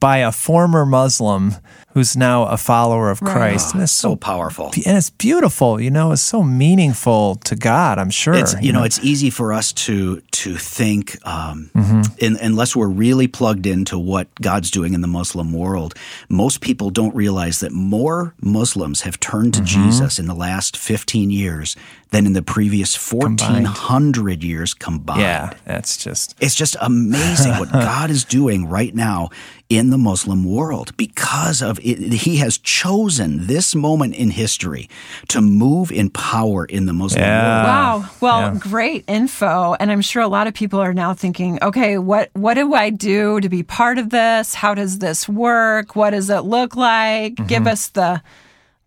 by 0.00 0.18
a 0.18 0.32
former 0.32 0.84
Muslim 0.86 1.54
who's 1.94 2.16
now 2.16 2.44
a 2.46 2.56
follower 2.56 3.10
of 3.10 3.20
Christ? 3.20 3.74
And 3.74 3.82
it's 3.82 3.92
So 3.92 4.10
so 4.10 4.16
powerful. 4.16 4.66
and 4.86 4.96
it's 4.96 5.10
beautiful, 5.10 5.80
you 5.80 5.90
know, 5.90 6.12
it's 6.12 6.22
so 6.22 6.42
meaningful 6.42 7.34
to 7.44 7.56
God, 7.56 7.98
I'm 7.98 8.10
sure. 8.10 8.34
It's 8.34 8.54
you 8.62 8.72
know 8.72 8.84
it's 8.84 8.98
easy 9.02 9.30
for 9.30 9.52
us 9.52 9.72
to 9.86 10.20
to 10.42 10.56
think 10.56 11.18
um, 11.26 11.70
Mm-hmm. 11.74 12.02
in, 12.18 12.36
unless 12.36 12.76
we're 12.76 12.88
really 12.88 13.26
plugged 13.28 13.66
into 13.66 13.98
what 13.98 14.26
God's 14.40 14.70
doing 14.70 14.94
in 14.94 15.00
the 15.00 15.08
Muslim 15.08 15.52
world. 15.52 15.94
Most 16.28 16.60
people 16.60 16.90
don't 16.90 17.14
realize 17.14 17.60
that 17.60 17.72
more 17.72 18.34
Muslims 18.40 19.02
have 19.02 19.18
turned 19.20 19.54
to 19.54 19.60
Mm-hmm. 19.60 19.88
Jesus 19.90 20.18
in 20.18 20.26
the 20.26 20.34
last 20.34 20.76
15 20.76 21.30
years 21.30 21.76
than 22.10 22.26
in 22.26 22.32
the 22.32 22.42
previous 22.42 22.96
1400 23.12 24.42
years 24.44 24.74
combined. 24.74 25.20
yeah, 25.20 25.52
that's 25.64 25.96
just 25.96 26.34
It's 26.40 26.54
just 26.54 26.76
amazing 26.80 27.52
what 27.58 27.70
God 27.90 28.10
is 28.10 28.24
doing 28.24 28.66
right 28.68 28.94
now 28.94 29.30
in 29.68 29.90
the 29.90 29.98
Muslim 29.98 30.44
world 30.44 30.96
because 30.96 31.62
of 31.62 31.78
it. 31.82 32.12
He 32.12 32.36
has 32.38 32.58
chosen 32.58 33.46
this 33.46 33.74
moment 33.74 34.14
in 34.14 34.30
history 34.30 34.88
to 35.28 35.40
move 35.40 35.90
in 35.92 36.10
power 36.10 36.64
in 36.64 36.86
the 36.86 36.92
Muslim 36.92 37.22
Yeah. 37.22 37.54
world. 37.54 37.66
wow. 38.02 38.10
Well, 38.20 38.40
yeah. 38.54 38.58
great 38.60 39.04
info 39.08 39.74
and 39.80 39.90
I'm 39.90 40.00
sure 40.02 40.22
a 40.22 40.28
lot 40.28 40.46
of 40.46 40.54
people 40.54 40.80
are 40.80 40.94
now 40.94 41.14
thinking, 41.14 41.58
"Okay, 41.62 41.98
what 41.98 42.30
what 42.34 42.54
do 42.54 42.74
I 42.74 42.90
do 42.90 43.40
to 43.40 43.48
be 43.48 43.62
part 43.62 43.98
of 43.98 44.10
this? 44.10 44.54
How 44.54 44.74
does 44.74 44.98
this 44.98 45.28
work? 45.28 45.96
What 45.96 46.10
does 46.10 46.30
it 46.30 46.40
look 46.44 46.76
like? 46.76 47.34
Mm-hmm. 47.34 47.46
Give 47.46 47.66
us 47.66 47.88
the 47.88 48.22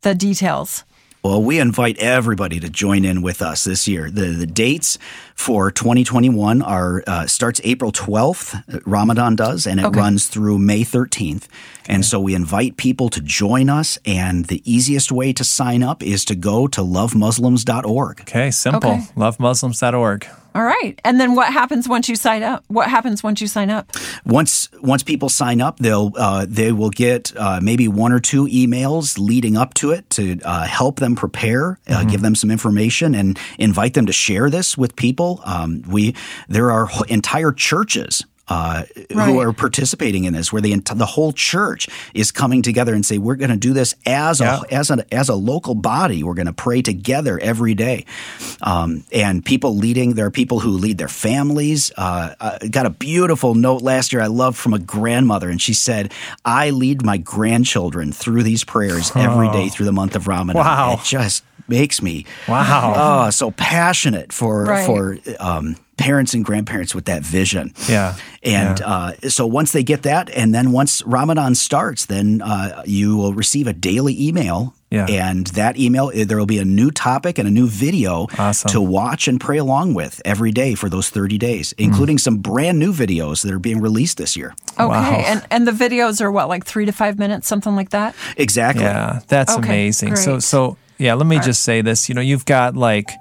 the 0.01 0.15
details." 0.15 0.84
Well, 1.23 1.41
we 1.41 1.58
invite 1.58 1.97
everybody 1.99 2.60
to 2.60 2.67
join 2.69 3.06
in 3.06 3.21
with 3.21 3.41
us 3.41 3.63
this 3.63 3.88
year. 3.88 4.12
The 4.12 4.27
the 4.32 4.45
dates 4.45 4.97
for 5.36 5.72
2021 5.72 6.62
are 6.62 7.04
uh, 7.08 7.26
starts 7.28 7.60
April 7.63 7.91
12th. 7.91 8.56
uh, 8.74 8.80
Ramadan 8.86 9.36
does, 9.36 9.65
and 9.67 9.80
it 9.80 9.88
runs 9.89 10.28
through 10.28 10.60
May 10.60 10.82
13th. 10.82 11.48
And 11.88 12.06
so 12.06 12.19
we 12.19 12.34
invite 12.34 12.78
people 12.78 13.10
to 13.10 13.19
join 13.22 13.69
us. 13.69 13.98
And 14.06 14.46
the 14.46 14.62
easiest 14.72 15.12
way 15.12 15.34
to 15.34 15.43
sign 15.43 15.84
up 15.84 16.02
is 16.02 16.24
to 16.26 16.36
go 16.36 16.67
to 16.67 16.82
lovemuslims.org. 16.82 18.22
okay, 18.22 18.52
simple. 18.52 18.91
Okay. 18.91 19.02
Lovemuslims.org. 19.17 20.28
All 20.56 20.63
right. 20.63 21.00
And 21.04 21.19
then 21.19 21.34
what 21.34 21.52
happens 21.52 21.89
once 21.89 22.08
you 22.08 22.15
sign 22.15 22.43
up? 22.43 22.63
What 22.67 22.88
happens 22.88 23.24
once 23.24 23.41
you 23.41 23.48
sign 23.48 23.72
up? 23.72 23.91
Once 24.24 24.69
once 24.82 25.02
people 25.02 25.28
sign 25.30 25.62
up, 25.62 25.80
they'll 25.80 26.12
uh, 26.15 26.46
they 26.48 26.72
will 26.72 26.91
get 26.91 27.36
uh, 27.36 27.60
maybe 27.62 27.88
one 27.88 28.12
or 28.12 28.19
two 28.19 28.46
emails 28.46 29.17
leading 29.17 29.58
up 29.58 29.74
to 29.76 29.91
it 29.91 30.08
to 30.12 30.39
uh, 30.46 30.65
help 30.65 31.00
them 31.00 31.15
prepare, 31.15 31.80
uh, 31.88 32.04
give 32.04 32.22
them 32.22 32.36
some 32.36 32.52
information, 32.52 33.15
and 33.15 33.39
invite 33.58 33.96
them 33.96 34.06
to 34.06 34.13
share 34.13 34.52
this 34.52 34.78
with 34.78 34.96
people. 34.96 35.22
Um, 35.45 35.83
we 35.88 36.15
there 36.47 36.71
are 36.71 36.89
entire 37.07 37.51
churches. 37.51 38.23
Uh, 38.45 38.83
Right. 39.15 39.29
Who 39.29 39.39
are 39.39 39.53
participating 39.53 40.25
in 40.25 40.33
this? 40.33 40.51
Where 40.51 40.62
the 40.62 40.75
the 40.75 41.05
whole 41.05 41.31
church 41.33 41.88
is 42.13 42.31
coming 42.31 42.62
together 42.62 42.93
and 42.93 43.05
say 43.05 43.17
we're 43.17 43.36
going 43.38 43.51
to 43.51 43.57
do 43.57 43.73
this 43.73 43.95
as 44.05 44.41
a 44.41 44.45
as 44.69 44.89
a 44.91 45.05
as 45.13 45.29
a 45.29 45.36
local 45.36 45.75
body. 45.75 46.23
We're 46.23 46.33
going 46.33 46.47
to 46.47 46.53
pray 46.67 46.81
together 46.81 47.39
every 47.39 47.73
day, 47.73 48.05
um, 48.62 49.05
and 49.13 49.45
people 49.45 49.77
leading. 49.77 50.15
There 50.15 50.25
are 50.25 50.31
people 50.31 50.59
who 50.59 50.71
lead 50.71 50.97
their 50.97 51.07
families. 51.07 51.91
Uh, 51.95 52.36
I 52.39 52.67
got 52.67 52.86
a 52.86 52.89
beautiful 52.89 53.55
note 53.55 53.81
last 53.81 54.12
year 54.12 54.21
I 54.21 54.27
loved 54.27 54.57
from 54.57 54.73
a 54.73 54.79
grandmother, 54.79 55.49
and 55.49 55.62
she 55.62 55.73
said, 55.73 56.12
"I 56.43 56.71
lead 56.71 57.05
my 57.05 57.17
grandchildren 57.17 58.12
through 58.12 58.43
these 58.43 58.63
prayers 58.65 59.12
every 59.15 59.49
day 59.51 59.69
through 59.69 59.86
the 59.86 59.93
month 59.93 60.15
of 60.15 60.27
Ramadan." 60.27 60.63
Wow. 60.63 60.93
It 60.99 61.05
just 61.05 61.43
makes 61.67 62.02
me 62.02 62.26
Wow. 62.47 62.93
oh 62.95 63.30
so 63.30 63.52
passionate 63.52 64.32
for 64.34 64.65
Right. 64.65 64.86
for 64.86 65.17
um, 65.39 65.76
parents 65.97 66.34
and 66.34 66.43
grandparents 66.43 66.95
with 66.95 67.06
that 67.06 67.21
vision. 67.23 67.71
Yeah. 67.88 68.15
And 68.41 68.82
uh, 68.82 69.13
so 69.30 69.45
once 69.45 69.71
they 69.73 69.84
get 69.84 70.04
that, 70.04 70.30
and 70.32 70.54
then 70.54 70.71
once 70.71 71.04
Ramadan 71.06 71.54
starts, 71.56 72.08
then 72.08 72.41
uh, 72.41 72.82
you 72.86 73.15
will 73.15 73.34
receive 73.34 73.67
a 73.67 73.73
daily 73.73 74.15
email 74.28 74.73
Yeah. 74.89 75.06
And 75.08 75.47
that 75.56 75.78
email, 75.78 76.12
eh, 76.13 76.23
there 76.26 76.38
will 76.38 76.45
be 76.47 76.58
a 76.60 76.65
new 76.65 76.89
topic 76.91 77.38
and 77.39 77.47
a 77.47 77.52
new 77.52 77.67
video 77.67 78.28
Awesome. 78.38 78.69
to 78.71 78.82
watch 78.82 79.28
and 79.28 79.39
pray 79.39 79.58
along 79.60 79.93
with 79.95 80.19
every 80.26 80.52
day 80.52 80.76
for 80.76 80.89
those 80.89 81.10
30 81.10 81.38
days, 81.38 81.73
including 81.78 82.17
some 82.19 82.38
brand 82.38 82.78
new 82.80 82.91
videos 82.93 83.41
that 83.43 83.52
are 83.54 83.60
being 83.60 83.80
released 83.82 84.17
this 84.17 84.36
year. 84.36 84.54
Okay. 84.80 84.86
Wow. 84.88 85.23
And 85.26 85.41
and 85.52 85.67
the 85.67 85.71
videos 85.71 86.21
are 86.21 86.32
what, 86.32 86.47
like 86.49 86.65
three 86.65 86.86
to 86.86 86.91
five 86.91 87.17
minutes, 87.19 87.47
something 87.47 87.76
like 87.76 87.89
that? 87.91 88.13
Exactly. 88.38 88.84
Yeah, 88.84 89.19
that's 89.28 89.54
Okay, 89.58 89.69
amazing. 89.69 90.15
So 90.15 90.39
so 90.39 90.78
yeah, 91.03 91.15
let 91.15 91.27
me 91.27 91.37
just 91.39 91.63
say 91.63 91.81
this. 91.81 92.07
You 92.07 92.15
know, 92.15 92.21
you've 92.21 92.45
got 92.45 92.77
like 92.77 93.11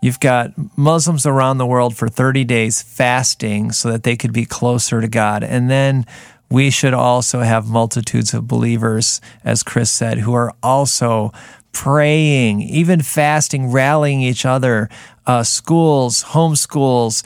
you've 0.00 0.18
got 0.18 0.52
Muslims 0.78 1.26
around 1.26 1.58
the 1.58 1.66
world 1.66 1.94
for 1.94 2.08
30 2.08 2.44
days 2.44 2.80
fasting 2.80 3.70
so 3.70 3.90
that 3.90 4.02
they 4.02 4.16
could 4.16 4.32
be 4.32 4.46
closer 4.46 5.02
to 5.02 5.08
God. 5.08 5.44
And 5.44 5.68
then 5.68 6.06
we 6.50 6.70
should 6.70 6.94
also 6.94 7.40
have 7.40 7.66
multitudes 7.66 8.32
of 8.32 8.48
believers, 8.48 9.20
as 9.44 9.62
Chris 9.62 9.90
said, 9.90 10.18
who 10.18 10.32
are 10.32 10.54
also 10.62 11.32
praying, 11.72 12.62
even 12.62 13.02
fasting, 13.02 13.70
rallying 13.70 14.22
each 14.22 14.46
other, 14.46 14.88
uh, 15.26 15.42
schools, 15.42 16.24
homeschools, 16.24 17.22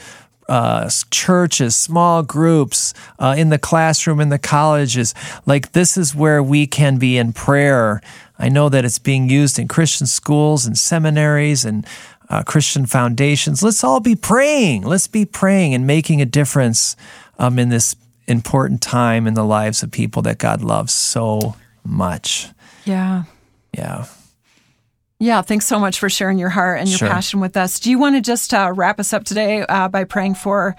uh, 0.49 0.89
churches, 1.09 1.75
small 1.75 2.23
groups, 2.23 2.93
uh, 3.19 3.35
in 3.37 3.49
the 3.49 3.57
classroom, 3.57 4.19
in 4.19 4.29
the 4.29 4.39
colleges. 4.39 5.13
Like, 5.45 5.71
this 5.71 5.97
is 5.97 6.15
where 6.15 6.41
we 6.41 6.67
can 6.67 6.97
be 6.97 7.17
in 7.17 7.33
prayer. 7.33 8.01
I 8.37 8.49
know 8.49 8.69
that 8.69 8.85
it's 8.85 8.99
being 8.99 9.29
used 9.29 9.59
in 9.59 9.67
Christian 9.67 10.07
schools 10.07 10.65
and 10.65 10.77
seminaries 10.77 11.65
and 11.65 11.85
uh, 12.29 12.43
Christian 12.43 12.85
foundations. 12.85 13.63
Let's 13.63 13.83
all 13.83 13.99
be 13.99 14.15
praying. 14.15 14.83
Let's 14.83 15.07
be 15.07 15.25
praying 15.25 15.73
and 15.73 15.85
making 15.85 16.21
a 16.21 16.25
difference 16.25 16.95
um, 17.37 17.59
in 17.59 17.69
this 17.69 17.95
important 18.27 18.81
time 18.81 19.27
in 19.27 19.33
the 19.33 19.43
lives 19.43 19.83
of 19.83 19.91
people 19.91 20.21
that 20.23 20.37
God 20.37 20.61
loves 20.61 20.93
so 20.93 21.55
much. 21.83 22.49
Yeah. 22.85 23.23
Yeah. 23.73 24.05
Yeah, 25.23 25.41
thanks 25.41 25.65
so 25.65 25.79
much 25.79 25.99
for 25.99 26.09
sharing 26.09 26.37
your 26.37 26.49
heart 26.49 26.81
and 26.81 26.89
your 26.89 26.97
Sure. 26.97 27.07
passion 27.07 27.39
with 27.39 27.55
us. 27.55 27.79
Do 27.79 27.89
you 27.89 27.97
want 27.97 28.15
to 28.17 28.21
just 28.21 28.53
uh, 28.53 28.73
wrap 28.75 28.99
us 28.99 29.13
up 29.13 29.23
today 29.23 29.61
uh, 29.61 29.87
by 29.87 30.03
praying 30.03 30.35
for 30.35 30.75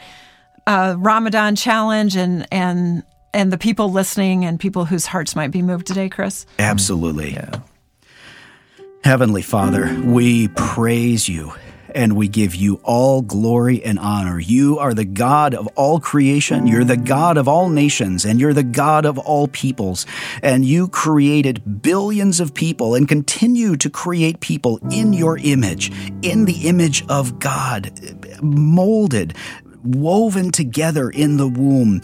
uh, 0.66 0.96
Ramadan 0.98 1.56
challenge 1.56 2.14
and 2.14 2.46
and 2.52 3.04
and 3.32 3.50
the 3.50 3.56
people 3.56 3.90
listening 3.90 4.44
and 4.44 4.60
people 4.60 4.84
whose 4.84 5.06
hearts 5.06 5.34
might 5.34 5.50
be 5.50 5.62
moved 5.62 5.86
today, 5.86 6.10
Chris? 6.10 6.44
Absolutely. 6.58 7.32
Yeah. 7.32 7.52
Heavenly 9.02 9.40
Father, 9.40 9.98
we 10.04 10.48
praise 10.48 11.26
you 11.26 11.54
and 11.94 12.16
we 12.16 12.28
give 12.28 12.54
you 12.54 12.80
all 12.82 13.22
glory 13.22 13.82
and 13.84 13.98
honor. 13.98 14.38
You 14.38 14.78
are 14.78 14.92
the 14.92 15.04
God 15.04 15.54
of 15.54 15.68
all 15.76 16.00
creation. 16.00 16.66
You're 16.66 16.84
the 16.84 16.96
God 16.96 17.38
of 17.38 17.48
all 17.48 17.68
nations 17.68 18.24
and 18.24 18.40
you're 18.40 18.52
the 18.52 18.62
God 18.62 19.06
of 19.06 19.18
all 19.18 19.48
peoples. 19.48 20.06
And 20.42 20.64
you 20.64 20.88
created 20.88 21.82
billions 21.82 22.40
of 22.40 22.52
people 22.52 22.94
and 22.94 23.08
continue 23.08 23.76
to 23.76 23.88
create 23.88 24.40
people 24.40 24.78
in 24.90 25.12
your 25.12 25.38
image, 25.38 25.92
in 26.22 26.44
the 26.44 26.68
image 26.68 27.04
of 27.08 27.38
God, 27.38 27.92
molded, 28.42 29.34
woven 29.84 30.50
together 30.50 31.10
in 31.10 31.36
the 31.36 31.48
womb, 31.48 32.00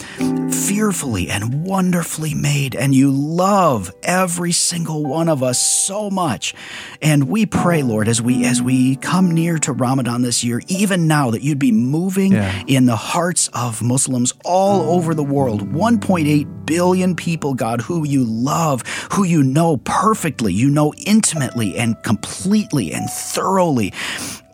fearfully 0.51 1.29
and 1.31 1.65
wonderfully 1.65 2.35
made. 2.35 2.75
And 2.75 2.95
you 2.95 3.11
love 3.11 3.93
every 4.03 4.53
single 4.53 5.05
one 5.05 5.29
of 5.29 5.43
us 5.43 5.59
so 5.59 6.11
much. 6.11 6.55
And 7.03 7.29
we 7.29 7.47
pray, 7.47 7.83
Lord, 7.83 8.09
as 8.09 8.21
we 8.21 8.45
as 8.45 8.61
we 8.63 8.97
come 8.97 9.31
near 9.33 9.59
to 9.59 9.73
Ramadan 9.73 10.23
this 10.23 10.45
year, 10.45 10.61
even 10.69 11.07
now 11.07 11.31
that 11.31 11.43
you'd 11.43 11.59
be 11.59 11.73
moving 11.73 12.33
Yeah. 12.33 12.63
in 12.67 12.87
the 12.87 12.97
hearts 12.97 13.49
of 13.53 13.83
Muslims 13.83 14.33
all 14.45 14.91
over 14.95 15.15
the 15.15 15.25
world. 15.25 15.73
1.8 15.73 16.47
billion 16.67 17.17
people, 17.17 17.55
God, 17.55 17.81
who 17.81 18.05
you 18.07 18.25
love, 18.25 18.83
who 19.13 19.25
you 19.25 19.43
know 19.43 19.77
perfectly, 19.79 20.53
you 20.53 20.71
know 20.71 20.93
intimately 21.07 21.77
and 21.77 22.01
completely 22.03 22.93
and 22.93 23.09
thoroughly. 23.11 23.93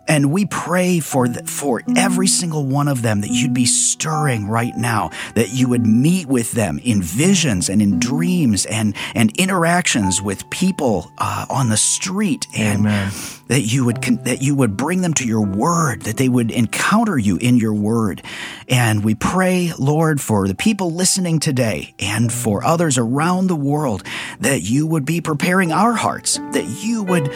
And 0.08 0.30
we 0.30 0.46
pray 0.46 1.00
for 1.00 1.26
for 1.44 1.82
every 1.96 2.26
single 2.26 2.64
one 2.64 2.88
of 2.88 3.02
them 3.02 3.20
that 3.22 3.30
you'd 3.30 3.54
be 3.54 3.66
stirring 3.66 4.48
right 4.48 4.76
now, 4.76 5.10
that 5.34 5.50
you 5.50 5.68
would 5.68 5.86
meet 5.86 6.26
with 6.26 6.52
them 6.52 6.78
in 6.84 7.02
visions 7.02 7.68
and 7.68 7.82
in 7.82 7.98
dreams 7.98 8.66
and 8.66 8.94
and 9.14 9.36
interactions 9.38 10.22
with 10.22 10.48
people 10.50 11.12
uh, 11.18 11.46
on 11.50 11.68
the 11.68 11.76
street, 11.76 12.46
and 12.56 12.80
Amen. 12.80 13.12
That 13.48 13.62
you 13.62 13.84
would 13.84 14.02
that 14.24 14.42
you 14.42 14.54
would 14.54 14.76
bring 14.76 15.02
them 15.02 15.14
to 15.14 15.26
your 15.26 15.44
word, 15.44 16.02
that 16.02 16.16
they 16.16 16.28
would 16.28 16.50
encounter 16.50 17.16
you 17.18 17.36
in 17.36 17.56
your 17.56 17.74
word. 17.74 18.22
And 18.68 19.04
we 19.04 19.14
pray, 19.14 19.72
Lord, 19.78 20.20
for 20.20 20.48
the 20.48 20.54
people 20.54 20.90
listening 20.92 21.38
today 21.38 21.94
and 21.98 22.32
for 22.32 22.64
others 22.64 22.98
around 22.98 23.46
the 23.46 23.56
world, 23.56 24.02
that 24.40 24.62
you 24.62 24.86
would 24.86 25.04
be 25.04 25.20
preparing 25.20 25.72
our 25.72 25.92
hearts, 25.94 26.38
that 26.52 26.66
you 26.82 27.02
would 27.04 27.26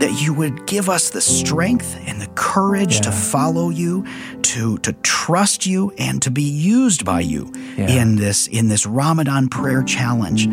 that 0.00 0.20
you 0.20 0.34
would 0.34 0.66
give 0.66 0.88
us 0.88 1.10
the 1.10 1.20
strength 1.20 1.96
and 2.06 2.20
the 2.20 2.26
courage 2.34 3.00
to 3.02 3.12
follow 3.12 3.70
you, 3.70 4.04
to 4.42 4.76
to 4.78 4.92
trust 5.02 5.66
you, 5.66 5.92
and 5.98 6.20
to 6.22 6.30
be 6.30 6.42
used 6.42 7.04
by 7.04 7.20
you 7.20 7.52
Yeah. 7.76 8.02
in 8.02 8.16
this 8.16 8.46
in 8.48 8.68
this 8.68 8.84
Ramadan 8.86 9.48
prayer 9.48 9.82
challenge. 9.82 10.48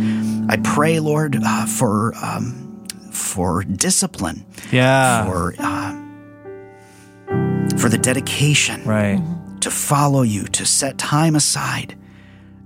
I 0.48 0.58
pray, 0.58 1.00
Lord, 1.00 1.38
uh, 1.44 1.66
for 1.66 2.14
um, 2.24 2.71
for 3.12 3.64
discipline, 3.64 4.46
Yeah. 4.72 5.26
for 5.26 5.54
uh, 5.60 5.98
for 7.78 7.90
the 7.90 7.98
dedication 7.98 8.84
right. 8.86 9.22
to 9.62 9.72
follow 9.72 10.22
you, 10.22 10.44
to 10.46 10.66
set 10.66 10.98
time 10.98 11.36
aside. 11.36 11.98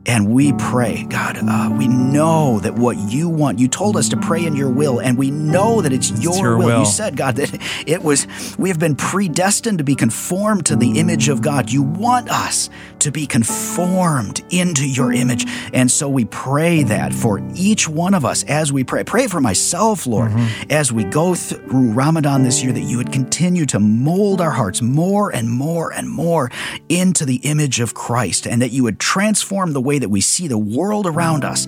And 0.08 0.30
we 0.30 0.54
pray, 0.54 1.04
God, 1.10 1.38
uh, 1.42 1.74
we 1.76 1.88
know 1.88 2.60
that 2.60 2.76
what 2.76 2.96
you 2.96 3.28
want, 3.28 3.58
you 3.58 3.68
told 3.68 3.98
us 3.98 4.10
to 4.10 4.18
pray 4.18 4.46
in 4.46 4.56
your 4.56 4.70
will, 4.70 5.00
and 5.00 5.18
we 5.18 5.32
know 5.32 5.82
that 5.82 5.92
it's 5.92 6.12
your, 6.22 6.36
your 6.36 6.58
will. 6.58 6.66
will. 6.68 6.80
You 6.82 6.86
said, 6.86 7.18
God, 7.18 7.38
that 7.38 7.60
it 7.88 8.04
was, 8.04 8.28
we 8.60 8.70
have 8.70 8.78
been 8.78 8.96
predestined 8.96 9.80
to 9.80 9.84
be 9.84 9.96
conformed 9.96 10.68
to 10.68 10.76
the 10.76 11.00
image 11.00 11.28
of 11.28 11.42
God. 11.42 11.72
You 11.72 11.82
want 11.82 12.30
us 12.30 12.70
to 13.06 13.12
be 13.12 13.28
conformed 13.28 14.44
into 14.50 14.90
your 14.90 15.14
image. 15.14 15.46
And 15.74 15.92
so 15.92 16.10
we 16.10 16.26
pray 16.26 16.82
that 16.84 17.14
for 17.14 17.40
each 17.56 17.88
one 17.88 18.16
of 18.16 18.26
us 18.26 18.44
as 18.46 18.74
we 18.74 18.84
pray. 18.84 19.04
Pray 19.04 19.28
for 19.28 19.40
myself, 19.40 20.08
Lord, 20.08 20.32
mm-hmm. 20.32 20.72
as 20.72 20.92
we 20.92 21.04
go 21.04 21.36
through 21.36 21.92
Ramadan 21.92 22.42
this 22.42 22.64
year, 22.64 22.74
that 22.74 22.82
you 22.82 22.98
would 22.98 23.12
continue 23.12 23.68
to 23.68 23.80
mold 23.80 24.42
our 24.42 24.50
hearts 24.50 24.82
more 24.82 25.30
and 25.30 25.48
more 25.48 25.94
and 25.94 26.10
more 26.10 26.50
into 26.90 27.26
the 27.26 27.36
image 27.44 27.80
of 27.80 27.94
Christ, 27.94 28.48
and 28.48 28.60
that 28.64 28.72
you 28.72 28.82
would 28.84 29.00
transform 29.00 29.74
the 29.74 29.82
way 29.82 30.00
that 30.00 30.10
we 30.10 30.20
see 30.20 30.48
the 30.48 30.58
world 30.58 31.06
around 31.06 31.46
us, 31.46 31.68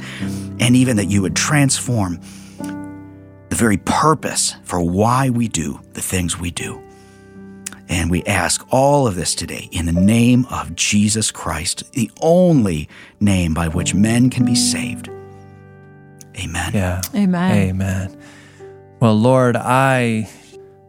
and 0.60 0.76
even 0.76 0.98
that 0.98 1.06
you 1.06 1.22
would 1.22 1.36
transform 1.36 2.20
the 2.58 3.56
very 3.56 3.78
purpose 3.78 4.56
for 4.64 4.82
why 4.82 5.30
we 5.30 5.48
do 5.48 5.80
the 5.94 6.02
things 6.02 6.40
we 6.40 6.50
do. 6.50 6.87
And 7.90 8.12
we 8.12 8.24
ask 8.24 8.66
all 8.70 9.08
of 9.08 9.16
this 9.16 9.34
today 9.34 9.70
in 9.72 9.86
the 9.86 9.94
name 9.94 10.46
of 10.52 10.76
Jesus 10.76 11.32
Christ, 11.32 11.92
the 11.94 12.12
only 12.22 12.90
name 13.20 13.54
by 13.54 13.68
which 13.70 13.94
men 13.94 14.30
can 14.30 14.46
be 14.46 14.56
saved. 14.56 15.10
Amen. 16.38 16.72
Yeah. 16.74 17.02
Amen. 17.16 17.58
Amen. 17.58 18.18
Well, 19.00 19.16
Lord, 19.16 19.56
I 19.56 20.30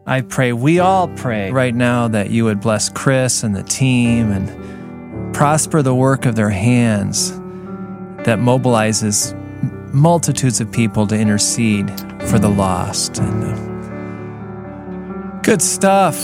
I 0.07 0.23
pray 0.23 0.53
we 0.53 0.79
all 0.79 1.09
pray 1.09 1.51
right 1.51 1.75
now 1.75 2.09
that 2.09 2.31
you 2.31 2.45
would 2.45 2.61
bless 2.61 2.89
Chris 2.89 3.43
and 3.43 3.55
the 3.55 3.63
team 3.63 4.33
and 4.33 5.35
prosper 5.35 5.83
the 5.83 5.95
work 5.95 6.27
of 6.27 6.35
their 6.35 6.51
hands 6.51 7.31
that 8.25 8.39
mobilizes 8.39 9.35
multitudes 9.93 10.61
of 10.61 10.71
people 10.73 11.07
to 11.07 11.15
intercede 11.15 11.89
for 12.29 12.39
the 12.39 12.49
lost 12.49 13.19
and 13.19 13.45
uh, 13.45 13.68
good 15.49 15.63
stuff. 15.63 16.17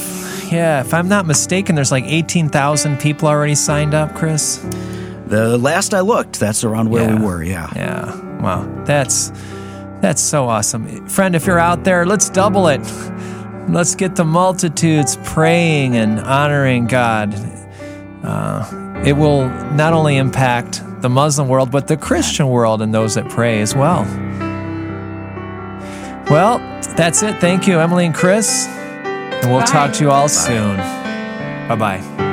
Yeah, 0.53 0.81
if 0.81 0.93
I'm 0.93 1.09
not 1.09 1.25
mistaken, 1.25 1.75
there's 1.75 1.91
like 1.91 2.05
18,000 2.05 2.99
people 3.01 3.27
already 3.27 3.55
signed 3.55 3.95
up, 3.95 4.15
Chris. 4.15 4.59
The 5.29 5.57
last 5.57 5.95
I 5.95 6.01
looked, 6.01 6.39
that's 6.39 6.63
around 6.63 6.91
where 6.91 7.05
Yeah. 7.09 7.19
we 7.19 7.25
were, 7.25 7.43
yeah. 7.43 7.71
Yeah. 7.75 8.41
Wow. 8.43 8.69
That's 8.85 9.33
that's 10.03 10.21
so 10.21 10.47
awesome. 10.51 11.09
Friend, 11.09 11.35
if 11.35 11.47
you're 11.47 11.59
out 11.59 11.85
there, 11.85 12.05
let's 12.05 12.29
double 12.29 12.69
it. 12.69 12.83
Let's 13.71 13.95
get 13.95 14.17
the 14.17 14.25
multitudes 14.27 15.17
praying 15.25 15.97
and 15.97 16.21
honoring 16.21 16.87
God. 16.87 17.35
Uh, 18.23 19.03
it 19.07 19.15
will 19.15 19.49
not 19.73 19.95
only 19.95 20.19
impact 20.19 20.83
the 21.01 21.09
Muslim 21.09 21.49
world, 21.49 21.71
but 21.71 21.89
the 21.89 21.97
Christian 21.97 22.49
world 22.49 22.83
and 22.83 22.93
those 22.93 23.15
that 23.15 23.31
pray 23.31 23.63
as 23.63 23.75
well. 23.75 24.03
Well, 26.29 26.59
that's 26.99 27.23
it. 27.23 27.41
Thank 27.41 27.67
you, 27.67 27.81
Emily 27.81 28.05
and 28.05 28.15
Chris. 28.15 28.69
And 29.45 29.53
we'll 29.53 29.61
Bye. 29.61 29.67
talk 29.67 29.93
to 29.93 30.05
you 30.05 30.11
all 30.11 30.27
soon. 30.31 30.79
Bye 30.79 31.77
bye. 31.77 32.24